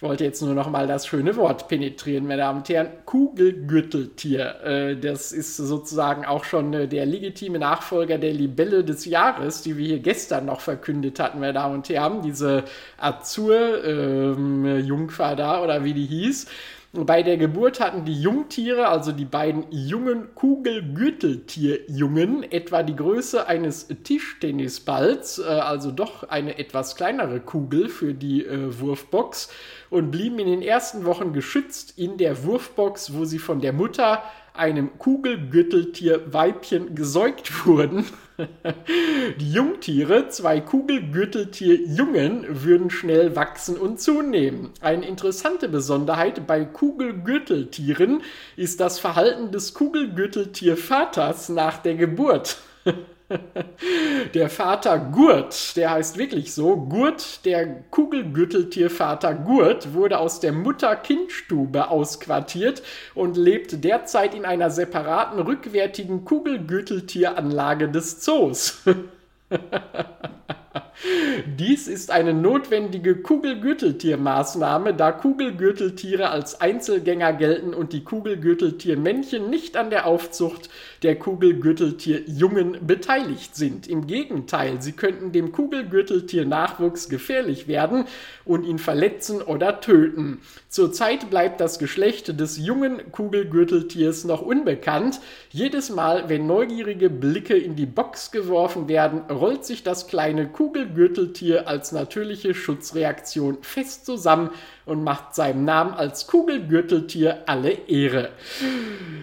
Ich 0.00 0.08
wollte 0.08 0.24
jetzt 0.24 0.40
nur 0.40 0.54
noch 0.54 0.70
mal 0.70 0.86
das 0.86 1.06
schöne 1.06 1.36
Wort 1.36 1.68
penetrieren, 1.68 2.26
meine 2.26 2.40
Damen 2.40 2.60
und 2.60 2.68
Herren. 2.70 2.88
Kugelgürteltier. 3.04 4.64
Äh, 4.64 4.96
das 4.96 5.30
ist 5.30 5.58
sozusagen 5.58 6.24
auch 6.24 6.44
schon 6.44 6.72
äh, 6.72 6.88
der 6.88 7.04
legitime 7.04 7.58
Nachfolger 7.58 8.16
der 8.16 8.32
Libelle 8.32 8.82
des 8.82 9.04
Jahres, 9.04 9.60
die 9.60 9.76
wir 9.76 9.86
hier 9.86 9.98
gestern 9.98 10.46
noch 10.46 10.62
verkündet 10.62 11.20
hatten, 11.20 11.40
meine 11.40 11.52
Damen 11.52 11.74
und 11.74 11.90
Herren. 11.90 12.22
Diese 12.22 12.64
Azur-Jungfer 12.96 15.30
ähm, 15.32 15.36
da 15.36 15.62
oder 15.62 15.84
wie 15.84 15.92
die 15.92 16.06
hieß. 16.06 16.46
Bei 16.92 17.22
der 17.22 17.36
Geburt 17.36 17.78
hatten 17.78 18.04
die 18.04 18.20
Jungtiere, 18.20 18.88
also 18.88 19.12
die 19.12 19.24
beiden 19.24 19.66
jungen 19.70 20.34
Kugelgürteltierjungen, 20.34 22.42
etwa 22.50 22.82
die 22.82 22.96
Größe 22.96 23.46
eines 23.46 23.86
Tischtennisballs, 24.02 25.38
äh, 25.38 25.44
also 25.44 25.92
doch 25.92 26.28
eine 26.28 26.58
etwas 26.58 26.96
kleinere 26.96 27.38
Kugel 27.38 27.90
für 27.90 28.12
die 28.12 28.44
äh, 28.44 28.80
Wurfbox 28.80 29.50
und 29.90 30.10
blieben 30.10 30.38
in 30.38 30.46
den 30.46 30.62
ersten 30.62 31.04
Wochen 31.04 31.32
geschützt 31.32 31.94
in 31.98 32.16
der 32.16 32.44
Wurfbox, 32.44 33.12
wo 33.14 33.24
sie 33.24 33.38
von 33.38 33.60
der 33.60 33.72
Mutter 33.72 34.22
einem 34.54 34.98
Kugelgürteltier-Weibchen 34.98 36.94
gesäugt 36.94 37.66
wurden. 37.66 38.06
Die 39.38 39.52
Jungtiere, 39.52 40.28
zwei 40.28 40.60
Kugelgürteltier-Jungen, 40.60 42.46
würden 42.64 42.88
schnell 42.90 43.36
wachsen 43.36 43.76
und 43.76 44.00
zunehmen. 44.00 44.70
Eine 44.80 45.06
interessante 45.06 45.68
Besonderheit 45.68 46.46
bei 46.46 46.64
Kugelgürteltieren 46.64 48.22
ist 48.56 48.80
das 48.80 48.98
Verhalten 48.98 49.52
des 49.52 49.74
Kugelgürteltiervaters 49.74 51.50
nach 51.50 51.78
der 51.78 51.96
Geburt. 51.96 52.58
Der 54.34 54.50
Vater 54.50 54.98
Gurt, 54.98 55.76
der 55.76 55.92
heißt 55.92 56.18
wirklich 56.18 56.52
so, 56.52 56.76
Gurt, 56.76 57.44
der 57.44 57.66
Kugelgürteltiervater 57.90 59.34
Gurt, 59.34 59.94
wurde 59.94 60.18
aus 60.18 60.40
der 60.40 60.52
Mutter-Kind-Stube 60.52 61.88
ausquartiert 61.88 62.82
und 63.14 63.36
lebt 63.36 63.84
derzeit 63.84 64.34
in 64.34 64.44
einer 64.44 64.70
separaten 64.70 65.40
rückwärtigen 65.40 66.24
Kugelgürteltieranlage 66.24 67.88
des 67.88 68.20
Zoos. 68.20 68.82
Dies 71.58 71.88
ist 71.88 72.10
eine 72.10 72.34
notwendige 72.34 73.16
Kugelgürteltiermaßnahme, 73.16 74.94
da 74.94 75.10
Kugelgürteltiere 75.12 76.30
als 76.30 76.60
Einzelgänger 76.60 77.32
gelten 77.32 77.74
und 77.74 77.92
die 77.92 78.04
Kugelgürteltiermännchen 78.04 79.48
nicht 79.50 79.76
an 79.76 79.90
der 79.90 80.06
Aufzucht 80.06 80.68
der 81.02 81.18
Kugelgürteltierjungen 81.18 82.86
beteiligt 82.86 83.56
sind. 83.56 83.88
Im 83.88 84.06
Gegenteil, 84.06 84.82
sie 84.82 84.92
könnten 84.92 85.32
dem 85.32 85.52
Kugelgürteltiernachwuchs 85.52 87.08
gefährlich 87.08 87.66
werden 87.66 88.04
und 88.44 88.64
ihn 88.64 88.78
verletzen 88.78 89.40
oder 89.42 89.80
töten. 89.80 90.40
Zurzeit 90.68 91.30
bleibt 91.30 91.60
das 91.60 91.78
Geschlecht 91.78 92.38
des 92.38 92.58
jungen 92.58 93.10
Kugelgürteltiers 93.10 94.24
noch 94.24 94.42
unbekannt. 94.42 95.20
Jedes 95.50 95.90
Mal, 95.90 96.28
wenn 96.28 96.46
neugierige 96.46 97.10
Blicke 97.10 97.56
in 97.56 97.74
die 97.74 97.86
Box 97.86 98.30
geworfen 98.30 98.88
werden, 98.88 99.22
rollt 99.30 99.64
sich 99.64 99.82
das 99.82 100.06
kleine 100.06 100.48
Kugelgürteltier 100.60 101.66
als 101.68 101.90
natürliche 101.90 102.52
Schutzreaktion 102.52 103.62
fest 103.62 104.04
zusammen 104.04 104.50
und 104.84 105.02
macht 105.02 105.34
seinem 105.34 105.64
Namen 105.64 105.94
als 105.94 106.26
Kugelgürteltier 106.26 107.44
alle 107.46 107.70
Ehre. 107.88 108.28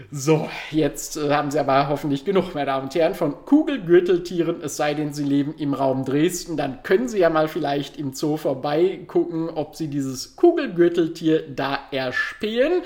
So, 0.09 0.49
jetzt 0.71 1.15
äh, 1.15 1.29
haben 1.29 1.51
Sie 1.51 1.59
aber 1.59 1.89
hoffentlich 1.89 2.25
genug, 2.25 2.55
meine 2.55 2.65
Damen 2.65 2.85
und 2.85 2.95
Herren, 2.95 3.13
von 3.13 3.45
Kugelgürteltieren, 3.45 4.63
es 4.63 4.77
sei 4.77 4.95
denn, 4.95 5.13
Sie 5.13 5.25
leben 5.25 5.53
im 5.59 5.75
Raum 5.75 6.05
Dresden, 6.05 6.57
dann 6.57 6.81
können 6.81 7.07
Sie 7.07 7.19
ja 7.19 7.29
mal 7.29 7.47
vielleicht 7.47 7.97
im 7.97 8.13
Zoo 8.13 8.37
vorbeigucken, 8.37 9.51
ob 9.51 9.75
Sie 9.75 9.89
dieses 9.89 10.37
Kugelgürteltier 10.37 11.43
da 11.55 11.77
erspähen. 11.91 12.81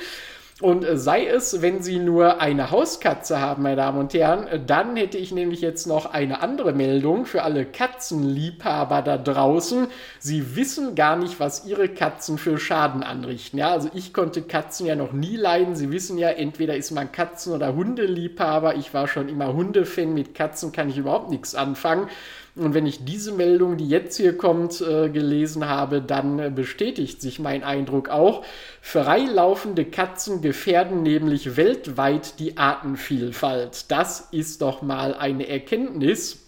Und 0.62 0.86
sei 0.94 1.26
es, 1.26 1.64
wenn 1.64 1.82
Sie 1.82 1.98
nur 1.98 2.40
eine 2.40 2.70
Hauskatze 2.70 3.42
haben, 3.42 3.64
meine 3.64 3.78
Damen 3.78 3.98
und 3.98 4.14
Herren, 4.14 4.48
dann 4.68 4.96
hätte 4.96 5.18
ich 5.18 5.32
nämlich 5.32 5.62
jetzt 5.62 5.88
noch 5.88 6.06
eine 6.06 6.42
andere 6.42 6.72
Meldung 6.72 7.26
für 7.26 7.42
alle 7.42 7.66
Katzenliebhaber 7.66 9.02
da 9.02 9.18
draußen. 9.18 9.88
Sie 10.20 10.56
wissen 10.56 10.94
gar 10.94 11.16
nicht, 11.16 11.40
was 11.40 11.66
Ihre 11.66 11.90
Katzen 11.90 12.38
für 12.38 12.60
Schaden 12.60 13.02
anrichten. 13.02 13.58
Ja, 13.58 13.72
also 13.72 13.90
ich 13.96 14.14
konnte 14.14 14.44
Katzen 14.44 14.86
ja 14.86 14.96
noch 14.96 15.14
nie 15.14 15.36
leiden. 15.36 15.76
Sie 15.76 15.92
wissen 15.92 16.20
ja, 16.20 16.30
entweder 16.30 16.76
ist 16.76 16.92
man 16.92 17.12
Katzen- 17.12 17.54
oder 17.54 17.74
Hundeliebhaber. 17.74 18.76
Ich 18.76 18.94
war 18.94 19.08
schon 19.08 19.30
immer 19.30 19.54
Hundefan. 19.54 20.14
Mit 20.14 20.36
Katzen 20.36 20.72
kann 20.72 20.90
ich 20.90 20.98
überhaupt 20.98 21.32
nichts 21.32 21.56
anfangen. 21.56 22.08
Und 22.56 22.74
wenn 22.74 22.86
ich 22.86 23.06
diese 23.06 23.32
Meldung, 23.32 23.78
die 23.78 23.88
jetzt 23.88 24.18
hier 24.18 24.38
kommt, 24.38 24.82
äh, 24.82 25.10
gelesen 25.10 25.70
habe, 25.70 26.02
dann 26.02 26.54
bestätigt 26.54 27.22
sich 27.22 27.40
mein 27.40 27.64
Eindruck 27.64 28.10
auch. 28.10 28.44
Freilaufende 28.82 29.86
Katzen 29.86 30.42
gefährden 30.42 31.02
nämlich 31.02 31.56
weltweit 31.56 32.40
die 32.40 32.58
Artenvielfalt. 32.58 33.90
Das 33.90 34.28
ist 34.32 34.62
doch 34.62 34.82
mal 34.82 35.14
eine 35.14 35.48
Erkenntnis. 35.48 36.40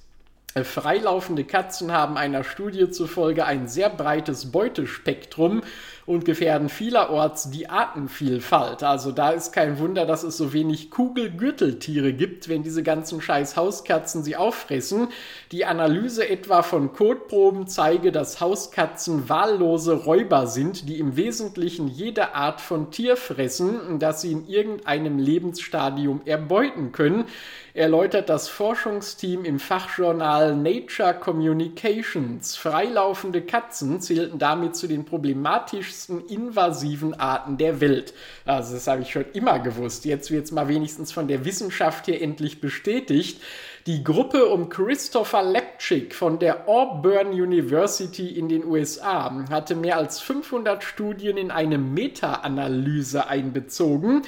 Freilaufende 0.61 1.45
Katzen 1.45 1.91
haben 1.91 2.15
einer 2.15 2.43
Studie 2.43 2.91
zufolge 2.91 3.45
ein 3.45 3.67
sehr 3.67 3.89
breites 3.89 4.51
Beutespektrum 4.51 5.63
und 6.05 6.25
gefährden 6.25 6.69
vielerorts 6.69 7.49
die 7.49 7.69
Artenvielfalt. 7.69 8.83
Also 8.83 9.11
da 9.11 9.31
ist 9.31 9.53
kein 9.53 9.79
Wunder, 9.79 10.05
dass 10.05 10.23
es 10.23 10.37
so 10.37 10.51
wenig 10.51 10.91
Kugelgürteltiere 10.91 12.13
gibt, 12.13 12.49
wenn 12.49 12.63
diese 12.63 12.83
ganzen 12.83 13.21
scheiß 13.21 13.55
Hauskatzen 13.55 14.23
sie 14.23 14.35
auffressen. 14.35 15.07
Die 15.51 15.65
Analyse 15.65 16.27
etwa 16.27 16.61
von 16.61 16.93
Kotproben 16.93 17.67
zeige, 17.67 18.11
dass 18.11 18.41
Hauskatzen 18.41 19.29
wahllose 19.29 19.93
Räuber 19.93 20.47
sind, 20.47 20.89
die 20.89 20.99
im 20.99 21.15
Wesentlichen 21.15 21.87
jede 21.87 22.35
Art 22.35 22.59
von 22.59 22.91
Tier 22.91 23.15
fressen, 23.15 23.99
das 23.99 24.21
sie 24.21 24.33
in 24.33 24.47
irgendeinem 24.47 25.19
Lebensstadium 25.19 26.21
erbeuten 26.25 26.91
können 26.91 27.25
erläutert 27.73 28.29
das 28.29 28.49
Forschungsteam 28.49 29.45
im 29.45 29.59
Fachjournal 29.59 30.55
Nature 30.55 31.15
Communications. 31.15 32.55
Freilaufende 32.55 33.41
Katzen 33.41 33.99
zählten 33.99 34.37
damit 34.37 34.75
zu 34.75 34.87
den 34.87 35.05
problematischsten 35.05 36.27
invasiven 36.27 37.15
Arten 37.15 37.57
der 37.57 37.81
Welt. 37.81 38.13
Also 38.45 38.75
das 38.75 38.85
habe 38.85 39.01
ich 39.01 39.11
schon 39.11 39.25
immer 39.33 39.57
gewusst. 39.59 40.05
Jetzt 40.05 40.29
wird 40.29 40.45
es 40.45 40.51
mal 40.51 40.67
wenigstens 40.67 41.11
von 41.11 41.27
der 41.27 41.45
Wissenschaft 41.45 42.05
hier 42.05 42.21
endlich 42.21 42.61
bestätigt. 42.61 43.41
Die 43.87 44.03
Gruppe 44.03 44.45
um 44.45 44.69
Christopher 44.69 45.43
Lepchick 45.43 46.13
von 46.13 46.37
der 46.37 46.69
Auburn 46.69 47.29
University 47.29 48.27
in 48.27 48.49
den 48.49 48.65
USA 48.65 49.45
hatte 49.49 49.75
mehr 49.75 49.97
als 49.97 50.21
500 50.21 50.83
Studien 50.83 51.37
in 51.37 51.49
eine 51.49 51.79
Meta-Analyse 51.79 53.27
einbezogen. 53.27 54.21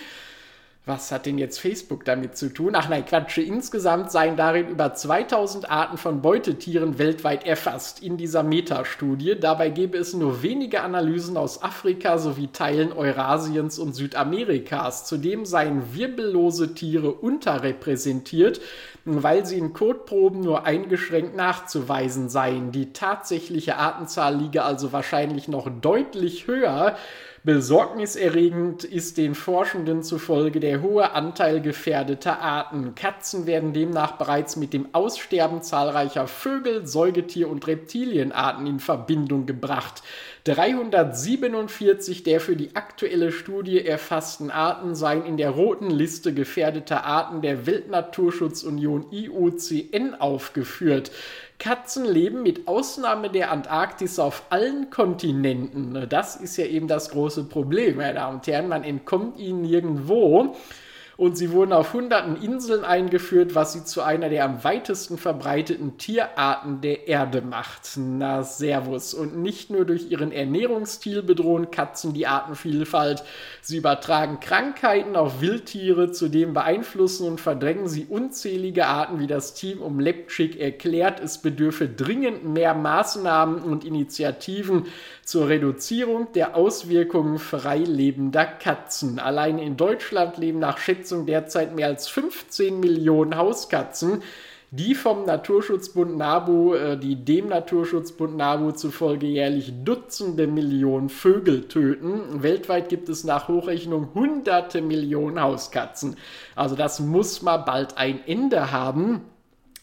Was 0.88 1.12
hat 1.12 1.26
denn 1.26 1.40
jetzt 1.40 1.60
Facebook 1.60 2.06
damit 2.06 2.38
zu 2.38 2.54
tun? 2.54 2.76
Ach 2.76 2.90
nein, 2.90 3.06
Quatsch. 3.06 3.40
Insgesamt 3.40 4.12
seien 4.12 4.38
darin 4.38 4.68
über 4.68 4.94
2000 4.94 5.68
Arten 5.68 5.98
von 5.98 6.22
Beutetieren 6.22 7.00
weltweit 7.00 7.44
erfasst 7.44 8.04
in 8.04 8.18
dieser 8.18 8.44
Metastudie. 8.44 9.36
Dabei 9.40 9.70
gäbe 9.70 9.98
es 9.98 10.14
nur 10.14 10.44
wenige 10.44 10.82
Analysen 10.82 11.38
aus 11.38 11.64
Afrika 11.64 12.20
sowie 12.20 12.50
Teilen 12.54 12.94
Eurasiens 12.94 13.80
und 13.80 13.96
Südamerikas. 13.96 15.06
Zudem 15.06 15.46
seien 15.46 15.96
wirbellose 15.96 16.76
Tiere 16.76 17.12
unterrepräsentiert, 17.12 18.62
weil 19.06 19.44
sie 19.44 19.58
in 19.58 19.74
Kotproben 19.74 20.42
nur 20.42 20.66
eingeschränkt 20.66 21.36
nachzuweisen 21.36 22.30
seien. 22.30 22.72
Die 22.72 22.94
tatsächliche 22.94 23.78
Artenzahl 23.78 24.36
liege 24.36 24.62
also 24.62 24.92
wahrscheinlich 24.92 25.48
noch 25.48 25.68
deutlich 25.82 26.46
höher. 26.46 26.96
Besorgniserregend 27.46 28.86
ist 28.86 29.18
den 29.18 29.36
Forschenden 29.36 30.02
zufolge 30.02 30.60
der 30.60 30.82
hohe 30.82 31.12
Anteil 31.12 31.62
gefährdeter 31.62 32.40
Arten. 32.40 32.96
Katzen 32.96 33.46
werden 33.46 33.72
demnach 33.72 34.14
bereits 34.14 34.56
mit 34.56 34.74
dem 34.74 34.88
Aussterben 34.94 35.62
zahlreicher 35.62 36.26
Vögel, 36.26 36.88
Säugetier- 36.88 37.48
und 37.48 37.68
Reptilienarten 37.68 38.66
in 38.66 38.80
Verbindung 38.80 39.46
gebracht. 39.46 40.02
347 40.46 42.22
der 42.22 42.40
für 42.40 42.56
die 42.56 42.76
aktuelle 42.76 43.32
Studie 43.32 43.84
erfassten 43.84 44.52
Arten 44.52 44.94
seien 44.94 45.26
in 45.26 45.38
der 45.38 45.50
roten 45.50 45.90
Liste 45.90 46.36
gefährdeter 46.36 47.04
Arten 47.04 47.42
der 47.42 47.66
Weltnaturschutzunion 47.66 49.08
IUCN 49.12 50.14
aufgeführt. 50.14 51.12
Katzen 51.58 52.06
leben 52.06 52.44
mit 52.44 52.68
Ausnahme 52.68 53.32
der 53.32 53.50
Antarktis 53.50 54.20
auf 54.20 54.44
allen 54.52 54.92
Kontinenten. 54.92 56.06
Das 56.10 56.36
ist 56.36 56.58
ja 56.58 56.66
eben 56.66 56.88
das 56.88 57.10
große 57.10 57.46
Problem, 57.46 57.98
meine 57.98 58.14
Damen 58.14 58.36
und 58.36 58.46
Herren. 58.46 58.68
Man 58.68 58.84
entkommt 58.84 59.40
ihnen 59.40 59.64
nirgendwo 59.64 60.56
und 61.18 61.38
sie 61.38 61.52
wurden 61.52 61.72
auf 61.72 61.94
hunderten 61.94 62.36
Inseln 62.42 62.84
eingeführt, 62.84 63.56
was 63.56 63.74
sie 63.74 63.86
zu 63.86 64.02
einer 64.02 64.30
der 64.30 64.44
am 64.44 64.64
weitesten 64.64 65.18
verbreiteten 65.18 65.98
Tierarten 65.98 66.82
der 66.82 67.08
Erde 67.08 67.42
macht. 67.42 67.92
Na, 67.96 68.44
Servus. 68.44 69.14
Und 69.14 69.38
nicht 69.38 69.70
nur 69.70 69.86
durch 69.86 70.12
ihren 70.12 70.32
Ernährungsstil 70.34 71.24
bedrohen 71.24 71.72
Katzen 71.72 72.14
die 72.14 72.28
Artenvielfalt, 72.28 73.24
sie 73.62 73.78
übertragen 73.78 74.42
Krankheiten 74.42 75.16
auf 75.16 75.40
Wildtiere, 75.40 76.12
zudem 76.12 76.54
beeinflussen 76.54 77.28
und 77.28 77.40
verdrängen 77.40 77.88
sie 77.88 78.06
unzählige 78.10 78.88
Arten, 78.88 79.20
wie 79.20 79.28
das 79.28 79.54
Team 79.54 79.82
um 79.82 80.00
Lepczyk 80.00 80.60
erklärt. 80.60 81.22
Es 81.22 81.38
bedürfe 81.38 81.88
dringend 81.88 82.44
mehr 82.44 82.74
Maßnahmen 82.74 83.64
und 83.64 83.86
Initiativen 83.86 84.88
zur 85.26 85.50
Reduzierung 85.50 86.32
der 86.34 86.56
Auswirkungen 86.56 87.40
freilebender 87.40 88.46
Katzen. 88.46 89.18
Allein 89.18 89.58
in 89.58 89.76
Deutschland 89.76 90.38
leben 90.38 90.60
nach 90.60 90.78
Schätzung 90.78 91.26
derzeit 91.26 91.76
mehr 91.76 91.88
als 91.88 92.08
15 92.08 92.80
Millionen 92.80 93.36
Hauskatzen, 93.36 94.22
die 94.70 94.94
vom 94.94 95.26
Naturschutzbund 95.26 96.16
NABU, 96.16 96.76
äh, 96.76 96.98
die 96.98 97.16
dem 97.16 97.48
Naturschutzbund 97.48 98.38
NABU 98.38 98.72
zufolge 98.74 99.26
jährlich 99.26 99.74
Dutzende 99.84 100.46
Millionen 100.46 101.10
Vögel 101.10 101.68
töten. 101.68 102.44
Weltweit 102.44 102.90
gibt 102.90 103.10
es 103.10 103.24
nach 103.24 103.48
Hochrechnung 103.48 104.10
hunderte 104.14 104.84
Millionen 104.84 105.42
Hauskatzen. 105.42 106.18
Also 106.56 106.76
das 106.76 107.00
muss 107.00 107.42
mal 107.42 107.58
bald 107.58 107.98
ein 107.98 108.20
Ende 108.28 108.72
haben. 108.72 109.22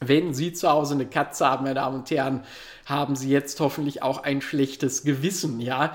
Wenn 0.09 0.35
Sie 0.35 0.53
zu 0.53 0.69
Hause 0.69 0.95
eine 0.95 1.07
Katze 1.07 1.47
haben, 1.47 1.65
meine 1.65 1.75
Damen 1.75 2.01
und 2.01 2.11
Herren, 2.11 2.45
haben 2.87 3.17
Sie 3.17 3.31
jetzt 3.31 3.61
hoffentlich 3.61 4.03
auch 4.03 4.23
ein 4.23 4.41
schlechtes 4.41 5.05
Gewissen, 5.05 5.61
ja? 5.61 5.95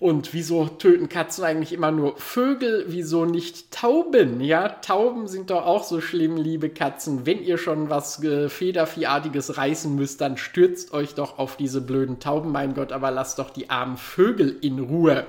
Und 0.00 0.32
wieso 0.32 0.64
töten 0.64 1.10
Katzen 1.10 1.44
eigentlich 1.44 1.74
immer 1.74 1.90
nur 1.90 2.16
Vögel? 2.16 2.86
Wieso 2.88 3.26
nicht 3.26 3.70
Tauben? 3.70 4.40
Ja, 4.40 4.70
Tauben 4.70 5.28
sind 5.28 5.50
doch 5.50 5.66
auch 5.66 5.84
so 5.84 6.00
schlimm, 6.00 6.38
liebe 6.38 6.70
Katzen. 6.70 7.26
Wenn 7.26 7.42
ihr 7.44 7.58
schon 7.58 7.90
was 7.90 8.24
äh, 8.24 8.48
Federviehartiges 8.48 9.58
reißen 9.58 9.94
müsst, 9.94 10.22
dann 10.22 10.38
stürzt 10.38 10.94
euch 10.94 11.14
doch 11.14 11.38
auf 11.38 11.58
diese 11.58 11.82
blöden 11.82 12.18
Tauben, 12.18 12.50
mein 12.50 12.72
Gott, 12.72 12.92
aber 12.92 13.10
lasst 13.10 13.38
doch 13.38 13.50
die 13.50 13.68
armen 13.68 13.98
Vögel 13.98 14.56
in 14.62 14.78
Ruhe. 14.78 15.26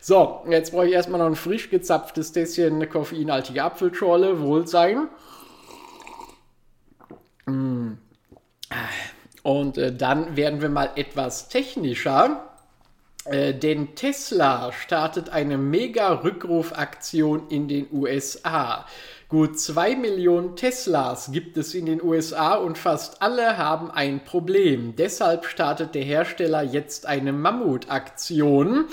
So, 0.00 0.40
jetzt 0.48 0.70
brauche 0.70 0.86
ich 0.86 0.94
erstmal 0.94 1.20
noch 1.20 1.26
ein 1.26 1.36
frisch 1.36 1.68
gezapftes 1.68 2.32
Tässchen 2.32 2.88
koffeinhaltige 2.88 3.62
Apfelschorle. 3.62 4.40
Wohlsein. 4.40 4.96
Mm. 4.96 5.08
Und 9.42 9.78
äh, 9.78 9.94
dann 9.94 10.36
werden 10.36 10.60
wir 10.60 10.68
mal 10.68 10.90
etwas 10.96 11.48
technischer. 11.48 12.50
Äh, 13.24 13.54
denn 13.54 13.94
Tesla 13.94 14.72
startet 14.72 15.30
eine 15.30 15.56
Mega-Rückrufaktion 15.58 17.48
in 17.48 17.68
den 17.68 17.86
USA. 17.92 18.86
Gut 19.28 19.58
zwei 19.58 19.96
Millionen 19.96 20.54
Teslas 20.54 21.32
gibt 21.32 21.56
es 21.56 21.74
in 21.74 21.86
den 21.86 22.00
USA 22.00 22.54
und 22.54 22.78
fast 22.78 23.22
alle 23.22 23.58
haben 23.58 23.90
ein 23.90 24.24
Problem. 24.24 24.94
Deshalb 24.94 25.46
startet 25.46 25.96
der 25.96 26.04
Hersteller 26.04 26.62
jetzt 26.62 27.06
eine 27.06 27.32
Mammutaktion. 27.32 28.84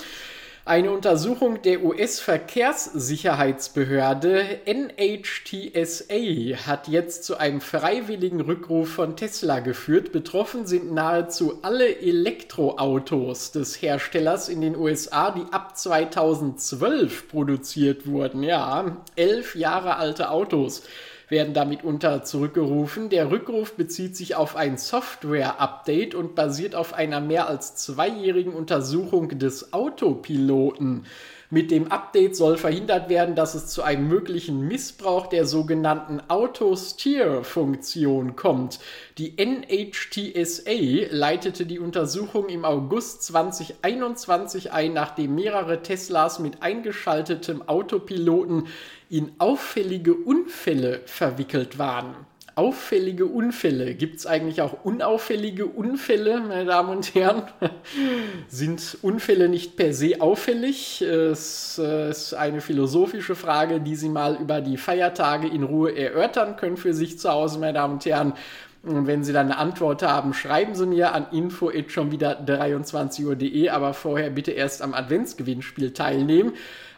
Eine 0.66 0.92
Untersuchung 0.92 1.60
der 1.60 1.84
US-Verkehrssicherheitsbehörde 1.84 4.60
NHTSA 4.64 6.56
hat 6.66 6.88
jetzt 6.88 7.24
zu 7.24 7.36
einem 7.36 7.60
freiwilligen 7.60 8.40
Rückruf 8.40 8.88
von 8.88 9.14
Tesla 9.14 9.60
geführt. 9.60 10.10
Betroffen 10.10 10.64
sind 10.64 10.90
nahezu 10.90 11.58
alle 11.60 12.00
Elektroautos 12.00 13.52
des 13.52 13.82
Herstellers 13.82 14.48
in 14.48 14.62
den 14.62 14.74
USA, 14.74 15.32
die 15.32 15.44
ab 15.52 15.76
2012 15.76 17.28
produziert 17.28 18.06
wurden. 18.06 18.42
Ja, 18.42 18.96
elf 19.16 19.56
Jahre 19.56 19.96
alte 19.96 20.30
Autos 20.30 20.84
werden 21.28 21.54
damit 21.54 21.84
unter 21.84 22.22
zurückgerufen. 22.22 23.08
Der 23.08 23.30
Rückruf 23.30 23.74
bezieht 23.74 24.16
sich 24.16 24.36
auf 24.36 24.56
ein 24.56 24.76
Software-Update 24.76 26.14
und 26.14 26.34
basiert 26.34 26.74
auf 26.74 26.92
einer 26.92 27.20
mehr 27.20 27.48
als 27.48 27.76
zweijährigen 27.76 28.52
Untersuchung 28.52 29.38
des 29.38 29.72
Autopiloten. 29.72 31.06
Mit 31.50 31.70
dem 31.70 31.92
Update 31.92 32.36
soll 32.36 32.56
verhindert 32.56 33.08
werden, 33.08 33.34
dass 33.34 33.54
es 33.54 33.66
zu 33.66 33.82
einem 33.82 34.08
möglichen 34.08 34.66
Missbrauch 34.66 35.26
der 35.26 35.46
sogenannten 35.46 36.22
Auto-Steer-Funktion 36.28 38.34
kommt. 38.34 38.78
Die 39.18 39.34
NHTSA 39.36 41.08
leitete 41.10 41.66
die 41.66 41.78
Untersuchung 41.78 42.48
im 42.48 42.64
August 42.64 43.24
2021 43.24 44.72
ein, 44.72 44.94
nachdem 44.94 45.34
mehrere 45.34 45.82
Teslas 45.82 46.38
mit 46.38 46.62
eingeschaltetem 46.62 47.68
Autopiloten 47.68 48.68
in 49.10 49.32
auffällige 49.38 50.14
Unfälle 50.14 51.02
verwickelt 51.04 51.78
waren. 51.78 52.14
Auffällige 52.56 53.26
Unfälle. 53.26 53.94
Gibt 53.94 54.18
es 54.18 54.26
eigentlich 54.26 54.62
auch 54.62 54.84
unauffällige 54.84 55.66
Unfälle, 55.66 56.40
meine 56.40 56.64
Damen 56.64 56.90
und 56.90 57.14
Herren? 57.14 57.42
Sind 58.48 58.98
Unfälle 59.02 59.48
nicht 59.48 59.76
per 59.76 59.92
se 59.92 60.20
auffällig? 60.20 61.02
Es 61.02 61.78
äh, 61.78 62.10
ist 62.10 62.34
eine 62.34 62.60
philosophische 62.60 63.34
Frage, 63.34 63.80
die 63.80 63.96
Sie 63.96 64.08
mal 64.08 64.36
über 64.36 64.60
die 64.60 64.76
Feiertage 64.76 65.48
in 65.48 65.64
Ruhe 65.64 65.96
erörtern 65.96 66.56
können 66.56 66.76
für 66.76 66.94
sich 66.94 67.18
zu 67.18 67.30
Hause, 67.30 67.58
meine 67.58 67.74
Damen 67.74 67.94
und 67.94 68.06
Herren. 68.06 68.34
Und 68.82 69.06
wenn 69.06 69.24
Sie 69.24 69.32
dann 69.32 69.46
eine 69.46 69.58
Antwort 69.58 70.02
haben, 70.02 70.34
schreiben 70.34 70.74
Sie 70.74 70.86
mir 70.86 71.14
an 71.14 71.26
info 71.32 71.72
schon 71.88 72.12
wieder 72.12 72.34
23 72.34 73.72
aber 73.72 73.94
vorher 73.94 74.30
bitte 74.30 74.52
erst 74.52 74.82
am 74.82 74.94
Adventsgewinnspiel 74.94 75.92
teilnehmen 75.92 76.52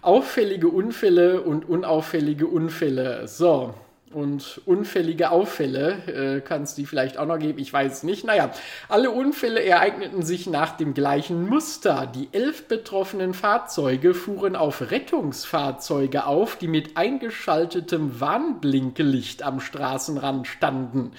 auffällige 0.06 0.68
Unfälle 0.68 1.42
und 1.42 1.68
unauffällige 1.68 2.46
Unfälle. 2.46 3.26
So, 3.26 3.74
und 4.12 4.60
unfällige 4.66 5.30
Auffälle 5.30 6.36
äh, 6.36 6.40
kann 6.40 6.62
es 6.62 6.74
die 6.74 6.86
vielleicht 6.86 7.18
auch 7.18 7.26
noch 7.26 7.38
geben, 7.38 7.58
ich 7.58 7.72
weiß 7.72 8.04
nicht. 8.04 8.24
Naja, 8.24 8.50
alle 8.88 9.10
Unfälle 9.10 9.62
ereigneten 9.62 10.22
sich 10.22 10.46
nach 10.46 10.76
dem 10.76 10.94
gleichen 10.94 11.48
Muster. 11.48 12.06
Die 12.06 12.28
elf 12.32 12.68
betroffenen 12.68 13.34
Fahrzeuge 13.34 14.14
fuhren 14.14 14.56
auf 14.56 14.90
Rettungsfahrzeuge 14.90 16.26
auf, 16.26 16.56
die 16.56 16.68
mit 16.68 16.96
eingeschaltetem 16.96 18.20
Warnblinkelicht 18.20 19.42
am 19.42 19.60
Straßenrand 19.60 20.46
standen. 20.46 21.12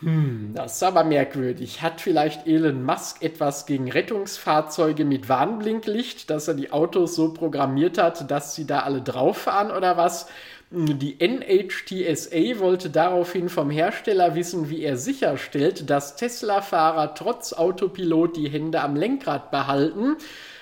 Hm, 0.00 0.52
das 0.54 0.76
ist 0.76 0.82
aber 0.82 1.04
merkwürdig. 1.04 1.82
Hat 1.82 2.00
vielleicht 2.00 2.46
Elon 2.46 2.84
Musk 2.84 3.22
etwas 3.22 3.66
gegen 3.66 3.90
Rettungsfahrzeuge 3.90 5.04
mit 5.04 5.28
Warnblinklicht, 5.28 6.30
dass 6.30 6.48
er 6.48 6.54
die 6.54 6.72
Autos 6.72 7.14
so 7.16 7.34
programmiert 7.34 7.98
hat, 7.98 8.30
dass 8.30 8.54
sie 8.54 8.66
da 8.66 8.80
alle 8.80 9.02
drauf 9.02 9.38
fahren 9.38 9.70
oder 9.70 9.98
was? 9.98 10.28
Die 10.72 11.16
NHTSA 11.18 12.60
wollte 12.60 12.90
daraufhin 12.90 13.48
vom 13.48 13.70
Hersteller 13.70 14.36
wissen, 14.36 14.70
wie 14.70 14.84
er 14.84 14.96
sicherstellt, 14.96 15.90
dass 15.90 16.14
Tesla-Fahrer 16.14 17.16
trotz 17.16 17.52
Autopilot 17.52 18.36
die 18.36 18.48
Hände 18.48 18.80
am 18.80 18.94
Lenkrad 18.94 19.50
behalten. 19.50 20.16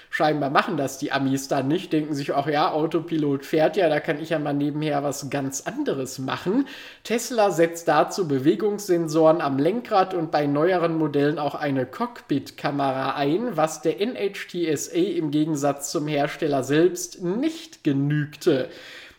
Scheinbar 0.08 0.48
machen 0.48 0.78
das 0.78 0.96
die 0.96 1.12
Amis 1.12 1.48
dann 1.48 1.68
nicht, 1.68 1.92
denken 1.92 2.14
sich, 2.14 2.32
ach 2.34 2.46
ja, 2.46 2.72
Autopilot 2.72 3.44
fährt 3.44 3.76
ja, 3.76 3.90
da 3.90 4.00
kann 4.00 4.18
ich 4.18 4.30
ja 4.30 4.38
mal 4.38 4.54
nebenher 4.54 5.02
was 5.02 5.28
ganz 5.28 5.60
anderes 5.66 6.18
machen. 6.18 6.66
Tesla 7.04 7.50
setzt 7.50 7.86
dazu 7.88 8.26
Bewegungssensoren 8.26 9.42
am 9.42 9.58
Lenkrad 9.58 10.14
und 10.14 10.30
bei 10.30 10.46
neueren 10.46 10.96
Modellen 10.96 11.38
auch 11.38 11.54
eine 11.54 11.84
Cockpit-Kamera 11.84 13.14
ein, 13.16 13.58
was 13.58 13.82
der 13.82 14.00
NHTSA 14.00 14.96
im 14.96 15.30
Gegensatz 15.30 15.90
zum 15.90 16.08
Hersteller 16.08 16.64
selbst 16.64 17.22
nicht 17.22 17.84
genügte. 17.84 18.70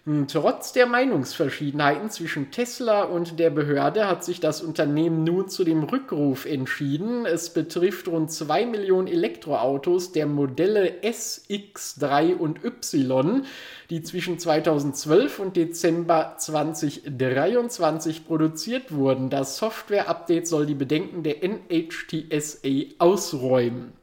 Hm, 0.09 0.27
trotz 0.27 0.73
der 0.73 0.87
Meinungsverschiedenheiten 0.87 2.09
zwischen 2.09 2.49
Tesla 2.49 3.03
und 3.03 3.37
der 3.37 3.51
Behörde 3.51 4.07
hat 4.07 4.25
sich 4.25 4.39
das 4.39 4.63
Unternehmen 4.63 5.23
nun 5.23 5.49
zu 5.49 5.63
dem 5.63 5.83
Rückruf 5.83 6.47
entschieden. 6.47 7.27
Es 7.27 7.53
betrifft 7.53 8.07
rund 8.07 8.31
2 8.31 8.65
Millionen 8.65 9.07
Elektroautos 9.07 10.11
der 10.11 10.25
Modelle 10.25 11.03
S, 11.03 11.45
X, 11.47 11.97
3 11.99 12.37
und 12.37 12.65
Y, 12.65 13.45
die 13.91 14.01
zwischen 14.01 14.39
2012 14.39 15.37
und 15.37 15.55
Dezember 15.55 16.33
2023 16.39 18.25
produziert 18.25 18.91
wurden. 18.91 19.29
Das 19.29 19.57
Software-Update 19.57 20.47
soll 20.47 20.65
die 20.65 20.73
Bedenken 20.73 21.21
der 21.21 21.43
NHTSA 21.43 22.95
ausräumen. 22.97 23.93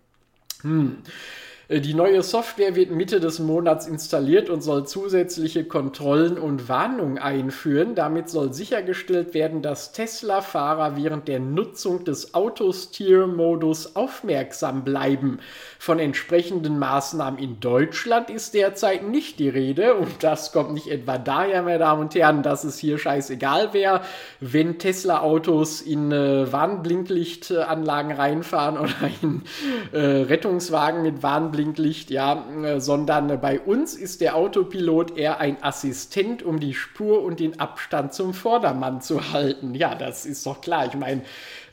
Hm. 0.63 0.99
Äh, 1.69 1.81
die 1.81 1.95
neue 1.95 2.23
Software 2.23 2.77
wird 2.77 2.91
Mitte 2.91 3.21
des 3.21 3.39
Monats 3.39 3.87
installiert 3.87 4.51
und 4.51 4.63
soll 4.63 4.87
zusätzliche 4.87 5.65
Kontrollen 5.65 6.39
und 6.39 6.69
Warnungen 6.69 7.19
einführen. 7.19 7.95
Damit 7.95 8.29
soll 8.29 8.53
sichergestellt 8.53 9.35
werden, 9.35 9.63
dass 9.63 9.93
Tesla-Fahrer 9.93 10.97
während 10.97 11.29
der 11.29 11.41
Nutzung 11.41 12.05
des 12.05 12.35
Autosteer-Modus 12.35 13.97
aufmerksam 13.97 14.85
bleiben. 14.85 15.39
Von 15.79 15.99
entsprechenden 15.99 16.79
Maßnahmen 16.79 17.39
in 17.39 17.61
Deutschland 17.61 18.31
ist 18.31 18.55
derzeit 18.55 19.09
nicht 19.09 19.39
die 19.39 19.49
Rede 19.49 19.95
und 19.95 20.23
das 20.23 20.53
kommt 20.53 20.73
nicht 20.73 20.89
etwa 20.89 21.19
daher, 21.19 21.63
meine 21.63 21.79
Damen 21.79 22.03
und 22.03 22.15
Herren, 22.15 22.43
dass 22.43 22.65
es 22.65 22.79
hier 22.79 22.99
scheißegal 22.99 23.73
wäre, 23.73 24.03
wenn 24.41 24.79
Tesla-Autos 24.79 25.81
in 25.81 26.13
äh, 26.13 26.51
Warnblinklichtanlagen 26.53 28.13
reinfahren 28.13 28.79
oder 28.79 28.95
in 29.23 29.43
äh, 29.93 29.99
Rettungswagen 29.99 31.03
mit 31.03 31.23
Warnblinklicht 31.23 31.56
Blinklicht, 31.57 32.11
ja, 32.11 32.45
äh, 32.63 32.81
sondern 32.81 33.41
bei 33.41 33.59
uns 33.59 33.95
ist 33.95 34.21
der 34.21 34.37
Autopilot 34.37 35.17
eher 35.17 35.41
ein 35.41 35.63
Assistent, 35.63 36.43
um 36.43 36.61
die 36.61 36.75
Spur 36.75 37.23
und 37.25 37.41
den 37.41 37.59
Abstand 37.59 38.13
zum 38.13 38.35
Vordermann 38.35 39.01
zu 39.01 39.33
halten. 39.33 39.75
Ja, 39.75 39.95
das 39.95 40.27
ist 40.27 40.45
doch 40.45 40.61
klar. 40.61 40.85
Ich 40.87 40.95
meine, 40.95 41.23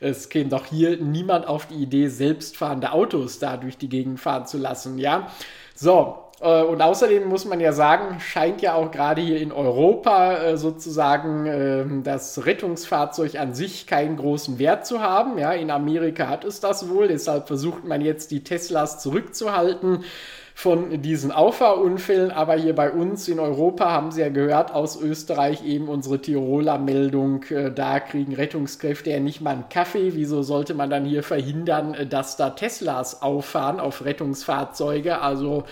es 0.00 0.30
käme 0.30 0.48
doch 0.48 0.64
hier 0.64 0.96
niemand 0.96 1.46
auf 1.46 1.66
die 1.66 1.74
Idee, 1.74 2.08
selbstfahrende 2.08 2.92
Autos 2.92 3.38
da 3.38 3.58
durch 3.58 3.76
die 3.76 3.90
Gegend 3.90 4.18
fahren 4.18 4.46
zu 4.46 4.56
lassen, 4.56 4.96
ja. 4.98 5.28
So, 5.74 6.23
und 6.44 6.82
außerdem 6.82 7.26
muss 7.26 7.46
man 7.46 7.58
ja 7.58 7.72
sagen, 7.72 8.20
scheint 8.20 8.60
ja 8.60 8.74
auch 8.74 8.90
gerade 8.90 9.22
hier 9.22 9.40
in 9.40 9.50
Europa 9.50 10.34
äh, 10.34 10.56
sozusagen 10.58 11.46
ähm, 11.46 12.02
das 12.02 12.44
Rettungsfahrzeug 12.44 13.36
an 13.36 13.54
sich 13.54 13.86
keinen 13.86 14.18
großen 14.18 14.58
Wert 14.58 14.86
zu 14.86 15.00
haben. 15.00 15.38
Ja, 15.38 15.52
in 15.52 15.70
Amerika 15.70 16.28
hat 16.28 16.44
es 16.44 16.60
das 16.60 16.90
wohl, 16.90 17.08
deshalb 17.08 17.46
versucht 17.46 17.84
man 17.84 18.02
jetzt 18.02 18.30
die 18.30 18.44
Teslas 18.44 19.00
zurückzuhalten 19.00 20.04
von 20.56 21.02
diesen 21.02 21.32
Auffahrunfällen. 21.32 22.30
Aber 22.30 22.54
hier 22.54 22.74
bei 22.74 22.90
uns 22.90 23.26
in 23.26 23.40
Europa 23.40 23.90
haben 23.90 24.12
Sie 24.12 24.20
ja 24.20 24.28
gehört 24.28 24.72
aus 24.72 25.00
Österreich 25.00 25.64
eben 25.64 25.88
unsere 25.88 26.20
Tiroler 26.20 26.78
Meldung. 26.78 27.42
Äh, 27.44 27.72
da 27.72 28.00
kriegen 28.00 28.34
Rettungskräfte 28.34 29.10
ja 29.10 29.20
nicht 29.20 29.40
mal 29.40 29.50
einen 29.50 29.68
Kaffee. 29.70 30.14
Wieso 30.14 30.42
sollte 30.42 30.74
man 30.74 30.90
dann 30.90 31.06
hier 31.06 31.22
verhindern, 31.22 31.96
dass 32.08 32.36
da 32.36 32.50
Teslas 32.50 33.22
auffahren 33.22 33.80
auf 33.80 34.04
Rettungsfahrzeuge? 34.04 35.20
Also 35.20 35.64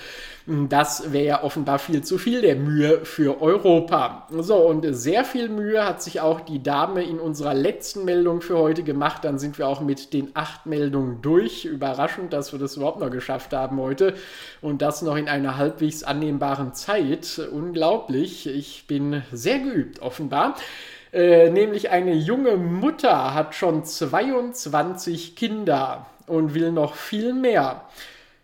das 0.47 1.13
wäre 1.13 1.25
ja 1.25 1.43
offenbar 1.45 1.79
viel 1.79 2.03
zu 2.03 2.19
viel 2.19 2.41
der 2.41 2.57
Mühe 2.57 3.05
für 3.05 3.41
Europa. 3.41 4.27
So, 4.31 4.57
und 4.57 4.85
sehr 4.91 5.25
viel 5.25 5.49
Mühe 5.49 5.85
hat 5.85 6.03
sich 6.03 6.21
auch 6.21 6.41
die 6.41 6.63
Dame 6.63 7.05
in 7.05 7.21
unserer 7.21 7.55
letzten 7.55 8.05
Meldung 8.05 8.41
für 8.41 8.59
heute 8.59 8.83
gemacht. 8.83 9.25
Dann 9.25 9.39
sind 9.39 9.59
wir 9.59 9.69
auch 9.69 9.81
mit 9.81 10.13
den 10.13 10.31
acht 10.35 10.67
Meldungen 10.67 11.23
durch. 11.23 11.65
Überraschend, 11.65 12.33
dass 12.33 12.53
wir 12.53 12.59
das 12.59 12.77
überhaupt 12.77 12.99
noch 12.99 13.11
geschafft 13.11 13.53
haben 13.53 13.79
heute. 13.81 14.15
Und 14.61 14.83
das 14.83 15.03
noch 15.03 15.17
in 15.17 15.29
einer 15.29 15.57
halbwegs 15.57 16.03
annehmbaren 16.03 16.75
Zeit. 16.75 17.41
Unglaublich. 17.53 18.49
Ich 18.49 18.87
bin 18.89 19.23
sehr 19.31 19.61
geübt, 19.61 20.03
offenbar. 20.03 20.57
Äh, 21.13 21.51
nämlich 21.51 21.91
eine 21.91 22.15
junge 22.15 22.57
Mutter 22.57 23.35
hat 23.35 23.55
schon 23.55 23.85
22 23.85 25.37
Kinder 25.37 26.07
und 26.27 26.55
will 26.55 26.73
noch 26.73 26.95
viel 26.95 27.33
mehr. 27.33 27.83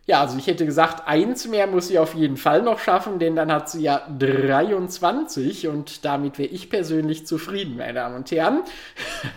Ja, 0.09 0.23
also 0.23 0.39
ich 0.39 0.47
hätte 0.47 0.65
gesagt, 0.65 1.07
eins 1.07 1.47
mehr 1.49 1.67
muss 1.67 1.89
sie 1.89 1.99
auf 1.99 2.15
jeden 2.15 2.39
Fall 2.39 2.63
noch 2.63 2.79
schaffen, 2.79 3.19
denn 3.19 3.37
dann 3.37 3.53
hat 3.53 3.69
sie 3.69 3.83
ja 3.83 4.09
23 4.19 5.69
und 5.69 6.03
damit 6.07 6.39
wäre 6.39 6.49
ich 6.49 6.71
persönlich 6.71 7.27
zufrieden, 7.27 7.77
meine 7.77 7.93
Damen 7.93 8.17
und 8.17 8.31
Herren. 8.31 8.63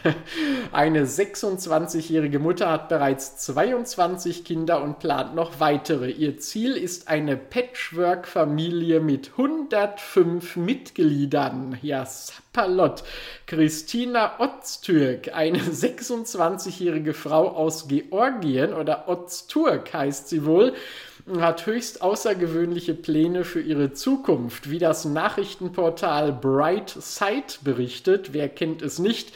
Eine 0.71 1.03
26-jährige 1.03 2.39
Mutter 2.39 2.71
hat 2.71 2.87
bereits 2.87 3.35
22 3.35 4.45
Kinder 4.45 4.81
und 4.81 4.99
plant 4.99 5.35
noch 5.35 5.59
weitere. 5.59 6.09
Ihr 6.09 6.37
Ziel 6.37 6.77
ist 6.77 7.09
eine 7.09 7.35
Patchwork-Familie 7.35 9.01
mit 9.01 9.31
105 9.31 10.55
Mitgliedern. 10.55 11.79
Ja, 11.81 12.07
Sapperlot. 12.53 13.03
Christina 13.47 14.39
Oztürk, 14.39 15.33
eine 15.33 15.59
26-jährige 15.59 17.13
Frau 17.13 17.47
aus 17.49 17.87
Georgien 17.87 18.73
oder 18.73 19.07
Ozturk 19.07 19.93
heißt 19.93 20.27
sie 20.27 20.45
wohl, 20.45 20.73
hat 21.39 21.65
höchst 21.65 22.01
außergewöhnliche 22.01 22.93
Pläne 22.93 23.45
für 23.45 23.61
ihre 23.61 23.93
Zukunft. 23.93 24.69
Wie 24.69 24.79
das 24.79 25.05
Nachrichtenportal 25.05 26.33
Bright 26.33 26.89
Side 26.89 27.59
berichtet, 27.61 28.33
wer 28.33 28.49
kennt 28.49 28.81
es 28.81 28.99
nicht, 28.99 29.31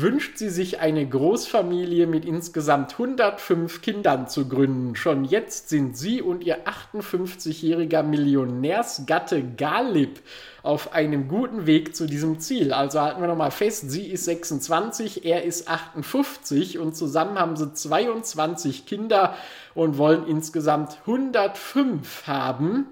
wünscht 0.00 0.38
sie 0.38 0.50
sich 0.50 0.80
eine 0.80 1.06
Großfamilie 1.06 2.06
mit 2.06 2.24
insgesamt 2.24 2.92
105 2.92 3.82
Kindern 3.82 4.28
zu 4.28 4.48
gründen. 4.48 4.94
Schon 4.94 5.24
jetzt 5.24 5.68
sind 5.68 5.96
sie 5.96 6.22
und 6.22 6.44
ihr 6.44 6.66
58-jähriger 6.66 8.02
Millionärsgatte 8.02 9.42
Galib 9.42 10.20
auf 10.62 10.92
einem 10.92 11.28
guten 11.28 11.66
Weg 11.66 11.96
zu 11.96 12.06
diesem 12.06 12.40
Ziel. 12.40 12.72
Also 12.72 13.00
halten 13.00 13.20
wir 13.20 13.28
nochmal 13.28 13.50
fest, 13.50 13.90
sie 13.90 14.06
ist 14.06 14.24
26, 14.26 15.24
er 15.24 15.44
ist 15.44 15.68
58 15.68 16.78
und 16.78 16.96
zusammen 16.96 17.38
haben 17.38 17.56
sie 17.56 17.72
22 17.72 18.86
Kinder 18.86 19.34
und 19.74 19.98
wollen 19.98 20.26
insgesamt 20.26 20.98
105 21.06 22.26
haben. 22.26 22.86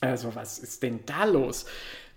Also 0.00 0.34
was 0.34 0.58
ist 0.58 0.82
denn 0.82 1.00
da 1.06 1.24
los? 1.24 1.66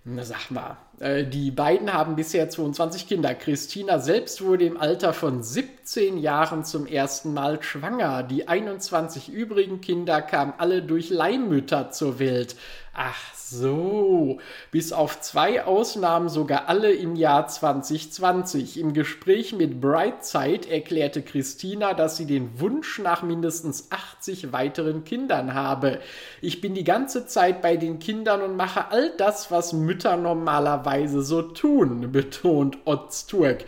Na 0.05 0.23
sag 0.23 0.51
mal, 0.51 0.77
die 1.03 1.51
beiden 1.51 1.93
haben 1.93 2.15
bisher 2.15 2.49
22 2.49 3.07
Kinder. 3.07 3.35
Christina 3.35 3.99
selbst 3.99 4.41
wurde 4.41 4.65
im 4.65 4.77
Alter 4.77 5.11
von 5.11 5.43
17 5.43 6.17
Jahren 6.17 6.63
zum 6.63 6.87
ersten 6.87 7.33
Mal 7.33 7.61
schwanger. 7.61 8.23
Die 8.23 8.47
21 8.47 9.27
übrigen 9.27 9.81
Kinder 9.81 10.21
kamen 10.21 10.53
alle 10.57 10.81
durch 10.81 11.09
Leihmütter 11.09 11.91
zur 11.91 12.19
Welt. 12.19 12.55
Ach 12.95 13.33
so, 13.33 14.37
bis 14.69 14.93
auf 14.93 15.19
zwei 15.19 15.65
Ausnahmen 15.65 16.29
sogar 16.29 16.69
alle 16.69 16.93
im 16.93 17.15
Jahr 17.15 17.47
2020. 17.47 18.79
Im 18.79 18.93
Gespräch 18.93 19.53
mit 19.53 19.81
Brightside 19.81 20.69
erklärte 20.69 21.23
Christina, 21.23 21.95
dass 21.95 22.17
sie 22.17 22.27
den 22.27 22.59
Wunsch 22.59 22.99
nach 22.99 23.23
mindestens 23.23 23.87
80 23.89 24.53
weiteren 24.53 25.03
Kindern 25.03 25.55
habe. 25.55 25.99
Ich 26.39 26.61
bin 26.61 26.75
die 26.75 26.83
ganze 26.83 27.25
Zeit 27.25 27.63
bei 27.63 27.77
den 27.77 27.97
Kindern 27.97 28.43
und 28.43 28.55
mache 28.55 28.91
all 28.91 29.11
das, 29.17 29.49
was 29.49 29.73
Mütter 29.73 30.15
normalerweise 30.15 30.92
so 31.07 31.41
tun, 31.41 32.11
betont 32.11 32.77
Ozturk. 32.85 33.65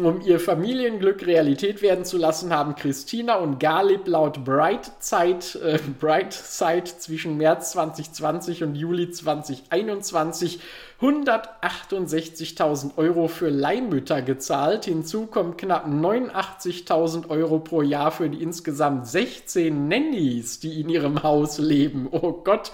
Um 0.00 0.22
ihr 0.22 0.40
Familienglück 0.40 1.26
Realität 1.26 1.82
werden 1.82 2.06
zu 2.06 2.16
lassen, 2.16 2.50
haben 2.50 2.76
Christina 2.76 3.34
und 3.34 3.60
Galib 3.60 4.08
laut 4.08 4.42
Brightside, 4.42 5.60
äh, 5.62 5.78
Brightside 6.00 6.84
zwischen 6.84 7.36
März 7.36 7.72
2020 7.72 8.62
und 8.62 8.74
Juli 8.74 9.10
2021 9.10 10.60
168.000 11.02 12.96
Euro 12.96 13.26
für 13.26 13.48
Leihmütter 13.48 14.22
gezahlt. 14.22 14.84
Hinzu 14.84 15.26
kommen 15.26 15.56
knapp 15.56 15.86
89.000 15.86 17.28
Euro 17.28 17.58
pro 17.58 17.82
Jahr 17.82 18.12
für 18.12 18.28
die 18.28 18.40
insgesamt 18.40 19.08
16 19.08 19.88
Nannies, 19.88 20.60
die 20.60 20.80
in 20.80 20.88
ihrem 20.88 21.24
Haus 21.24 21.58
leben. 21.58 22.08
Oh 22.12 22.32
Gott. 22.44 22.70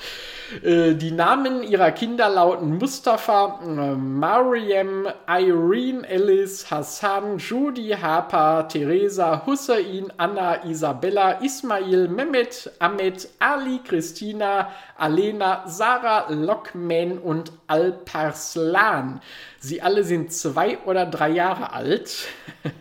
Äh, 0.63 0.95
die 0.95 1.11
Namen 1.11 1.63
ihrer 1.63 1.91
Kinder 1.91 2.29
lauten 2.29 2.77
Mustafa, 2.77 3.61
äh, 3.63 3.95
Mariam, 3.97 5.07
Irene, 5.27 6.07
Ellis, 6.07 6.71
Hassan, 6.71 7.39
Judy, 7.39 7.97
Harper, 8.01 8.69
Theresa, 8.69 9.47
Hussein, 9.47 10.13
Anna, 10.19 10.65
Isabella, 10.65 11.43
Ismail, 11.43 12.09
Mehmet, 12.09 12.71
Ahmed, 12.79 13.29
Ali, 13.39 13.81
Christina, 13.83 14.71
Alena, 14.99 15.65
Sarah, 15.67 16.31
Lockman 16.31 17.19
und 17.19 17.53
Alparslan. 17.67 19.21
Sie 19.61 19.81
alle 19.81 20.05
sind 20.05 20.33
zwei 20.33 20.79
oder 20.85 21.07
drei 21.07 21.31
Jahre 21.31 21.73
alt. 21.73 22.29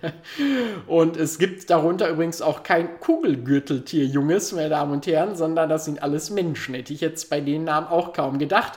und 0.87 1.15
es 1.15 1.39
gibt 1.39 1.69
darunter 1.69 2.09
übrigens 2.09 2.41
auch 2.41 2.63
kein 2.63 2.99
Kugelgürteltier-Junges, 2.99 4.51
meine 4.53 4.69
Damen 4.69 4.93
und 4.93 5.07
Herren, 5.07 5.35
sondern 5.35 5.69
das 5.69 5.85
sind 5.85 6.01
alles 6.01 6.29
Menschen. 6.29 6.75
Hätte 6.75 6.93
ich 6.93 7.01
jetzt 7.01 7.29
bei 7.29 7.39
den 7.39 7.63
Namen 7.65 7.87
auch 7.87 8.13
kaum 8.13 8.39
gedacht 8.39 8.73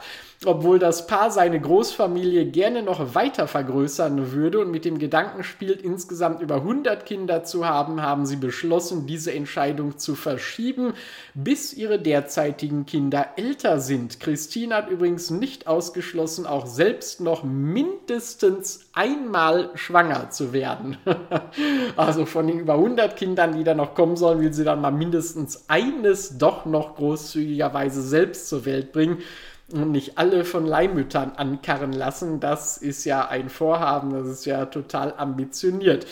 obwohl 0.46 0.78
das 0.78 1.06
Paar 1.06 1.30
seine 1.30 1.60
Großfamilie 1.60 2.46
gerne 2.46 2.82
noch 2.82 3.14
weiter 3.14 3.46
vergrößern 3.46 4.32
würde 4.32 4.60
und 4.60 4.70
mit 4.70 4.86
dem 4.86 4.98
Gedanken 4.98 5.44
spielt, 5.44 5.82
insgesamt 5.82 6.40
über 6.40 6.56
100 6.56 7.04
Kinder 7.04 7.44
zu 7.44 7.66
haben, 7.66 8.00
haben 8.00 8.24
sie 8.24 8.36
beschlossen, 8.36 9.06
diese 9.06 9.34
Entscheidung 9.34 9.98
zu 9.98 10.14
verschieben, 10.14 10.94
bis 11.34 11.74
ihre 11.74 11.98
derzeitigen 11.98 12.86
Kinder 12.86 13.34
älter 13.36 13.80
sind. 13.80 14.18
Christine 14.18 14.76
hat 14.76 14.88
übrigens 14.88 15.28
nicht 15.28 15.66
ausgeschlossen, 15.66 16.46
auch 16.46 16.64
selbst 16.64 17.20
noch 17.20 17.44
mindestens 17.44 18.88
einmal 18.94 19.68
schwanger 19.74 20.30
zu 20.30 20.54
werden. 20.54 20.96
also 21.96 22.24
von 22.24 22.46
den 22.46 22.60
über 22.60 22.74
100 22.74 23.14
Kindern, 23.14 23.58
die 23.58 23.64
da 23.64 23.74
noch 23.74 23.94
kommen 23.94 24.16
sollen, 24.16 24.40
will 24.40 24.54
sie 24.54 24.64
dann 24.64 24.80
mal 24.80 24.90
mindestens 24.90 25.68
eines 25.68 26.38
doch 26.38 26.64
noch 26.64 26.96
großzügigerweise 26.96 28.00
selbst 28.00 28.48
zur 28.48 28.64
Welt 28.64 28.92
bringen 28.92 29.18
nicht 29.72 30.18
alle 30.18 30.44
von 30.44 30.66
Leihmüttern 30.66 31.32
ankarren 31.36 31.92
lassen. 31.92 32.40
Das 32.40 32.76
ist 32.76 33.04
ja 33.04 33.28
ein 33.28 33.48
Vorhaben, 33.48 34.12
das 34.12 34.28
ist 34.28 34.44
ja 34.46 34.66
total 34.66 35.14
ambitioniert. 35.16 36.06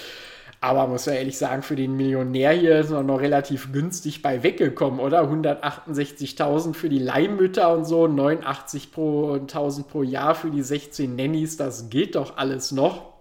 Aber 0.60 0.88
muss 0.88 1.06
ja 1.06 1.12
ehrlich 1.12 1.38
sagen, 1.38 1.62
für 1.62 1.76
den 1.76 1.96
Millionär 1.96 2.50
hier 2.50 2.80
ist 2.80 2.90
man 2.90 3.06
noch 3.06 3.20
relativ 3.20 3.72
günstig 3.72 4.22
bei 4.22 4.42
weggekommen, 4.42 4.98
oder? 4.98 5.22
168.000 5.22 6.74
für 6.74 6.88
die 6.88 6.98
Leihmütter 6.98 7.72
und 7.72 7.84
so, 7.84 8.08
89 8.08 8.90
pro 8.90 9.34
1000 9.34 9.88
pro 9.88 10.02
Jahr 10.02 10.34
für 10.34 10.50
die 10.50 10.62
16 10.62 11.14
Nannies, 11.14 11.56
das 11.56 11.90
geht 11.90 12.16
doch 12.16 12.36
alles 12.36 12.72
noch. 12.72 13.12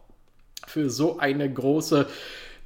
Für 0.66 0.90
so 0.90 1.20
eine 1.20 1.52
große 1.52 2.08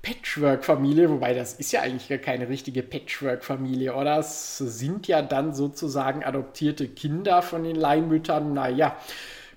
Patchwork-Familie, 0.02 1.10
wobei 1.10 1.34
das 1.34 1.54
ist 1.54 1.72
ja 1.72 1.82
eigentlich 1.82 2.10
gar 2.10 2.18
keine 2.18 2.50
richtige 2.50 2.82
Patchwork-Familie, 2.82 3.96
oder? 3.96 4.18
Es 4.20 4.58
sind 4.58 5.08
ja 5.08 5.22
dann 5.22 5.54
sozusagen 5.54 6.24
adoptierte 6.24 6.88
Kinder 6.88 7.42
von 7.42 7.64
den 7.64 7.76
Leihmüttern. 7.76 8.54
Naja, 8.54 8.96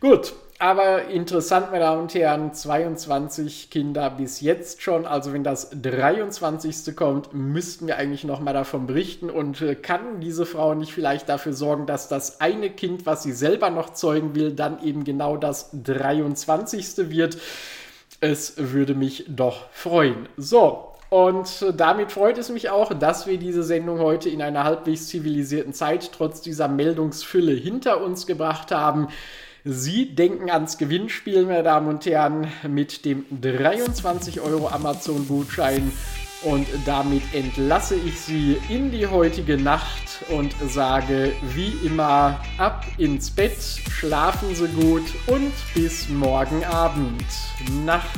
gut. 0.00 0.34
Aber 0.60 1.08
interessant, 1.08 1.72
meine 1.72 1.84
Damen 1.84 2.02
und 2.02 2.14
Herren, 2.14 2.54
22 2.54 3.70
Kinder 3.70 4.08
bis 4.08 4.40
jetzt 4.40 4.82
schon. 4.82 5.04
Also 5.04 5.32
wenn 5.32 5.42
das 5.42 5.70
23. 5.70 6.94
kommt, 6.94 7.34
müssten 7.34 7.88
wir 7.88 7.98
eigentlich 7.98 8.22
nochmal 8.24 8.54
davon 8.54 8.86
berichten. 8.86 9.30
Und 9.30 9.60
äh, 9.60 9.74
kann 9.74 10.20
diese 10.20 10.46
Frau 10.46 10.74
nicht 10.74 10.92
vielleicht 10.92 11.28
dafür 11.28 11.54
sorgen, 11.54 11.86
dass 11.86 12.08
das 12.08 12.40
eine 12.40 12.70
Kind, 12.70 13.04
was 13.04 13.24
sie 13.24 13.32
selber 13.32 13.70
noch 13.70 13.94
zeugen 13.94 14.36
will, 14.36 14.52
dann 14.52 14.82
eben 14.82 15.02
genau 15.04 15.36
das 15.36 15.70
23. 15.72 17.10
wird? 17.10 17.36
Es 18.24 18.54
würde 18.56 18.94
mich 18.94 19.26
doch 19.28 19.70
freuen. 19.70 20.30
So, 20.38 20.94
und 21.10 21.66
damit 21.76 22.10
freut 22.10 22.38
es 22.38 22.48
mich 22.48 22.70
auch, 22.70 22.94
dass 22.94 23.26
wir 23.26 23.36
diese 23.36 23.62
Sendung 23.62 23.98
heute 23.98 24.30
in 24.30 24.40
einer 24.40 24.64
halbwegs 24.64 25.08
zivilisierten 25.08 25.74
Zeit 25.74 26.10
trotz 26.10 26.40
dieser 26.40 26.66
Meldungsfülle 26.66 27.52
hinter 27.52 28.00
uns 28.00 28.26
gebracht 28.26 28.70
haben. 28.70 29.08
Sie 29.62 30.14
denken 30.14 30.48
ans 30.48 30.78
Gewinnspiel, 30.78 31.44
meine 31.44 31.64
Damen 31.64 31.86
und 31.86 32.06
Herren, 32.06 32.48
mit 32.66 33.04
dem 33.04 33.26
23 33.42 34.40
Euro 34.40 34.68
Amazon-Gutschein. 34.68 35.92
Und 36.44 36.66
damit 36.84 37.22
entlasse 37.32 37.94
ich 37.94 38.20
Sie 38.20 38.58
in 38.68 38.90
die 38.90 39.06
heutige 39.06 39.56
Nacht 39.56 40.24
und 40.28 40.54
sage 40.68 41.32
wie 41.54 41.70
immer 41.86 42.38
ab 42.58 42.84
ins 42.98 43.30
Bett, 43.30 43.56
schlafen 43.90 44.54
Sie 44.54 44.68
gut 44.68 45.04
und 45.26 45.52
bis 45.74 46.08
morgen 46.10 46.62
Abend. 46.64 47.24
Nacht. 47.86 48.10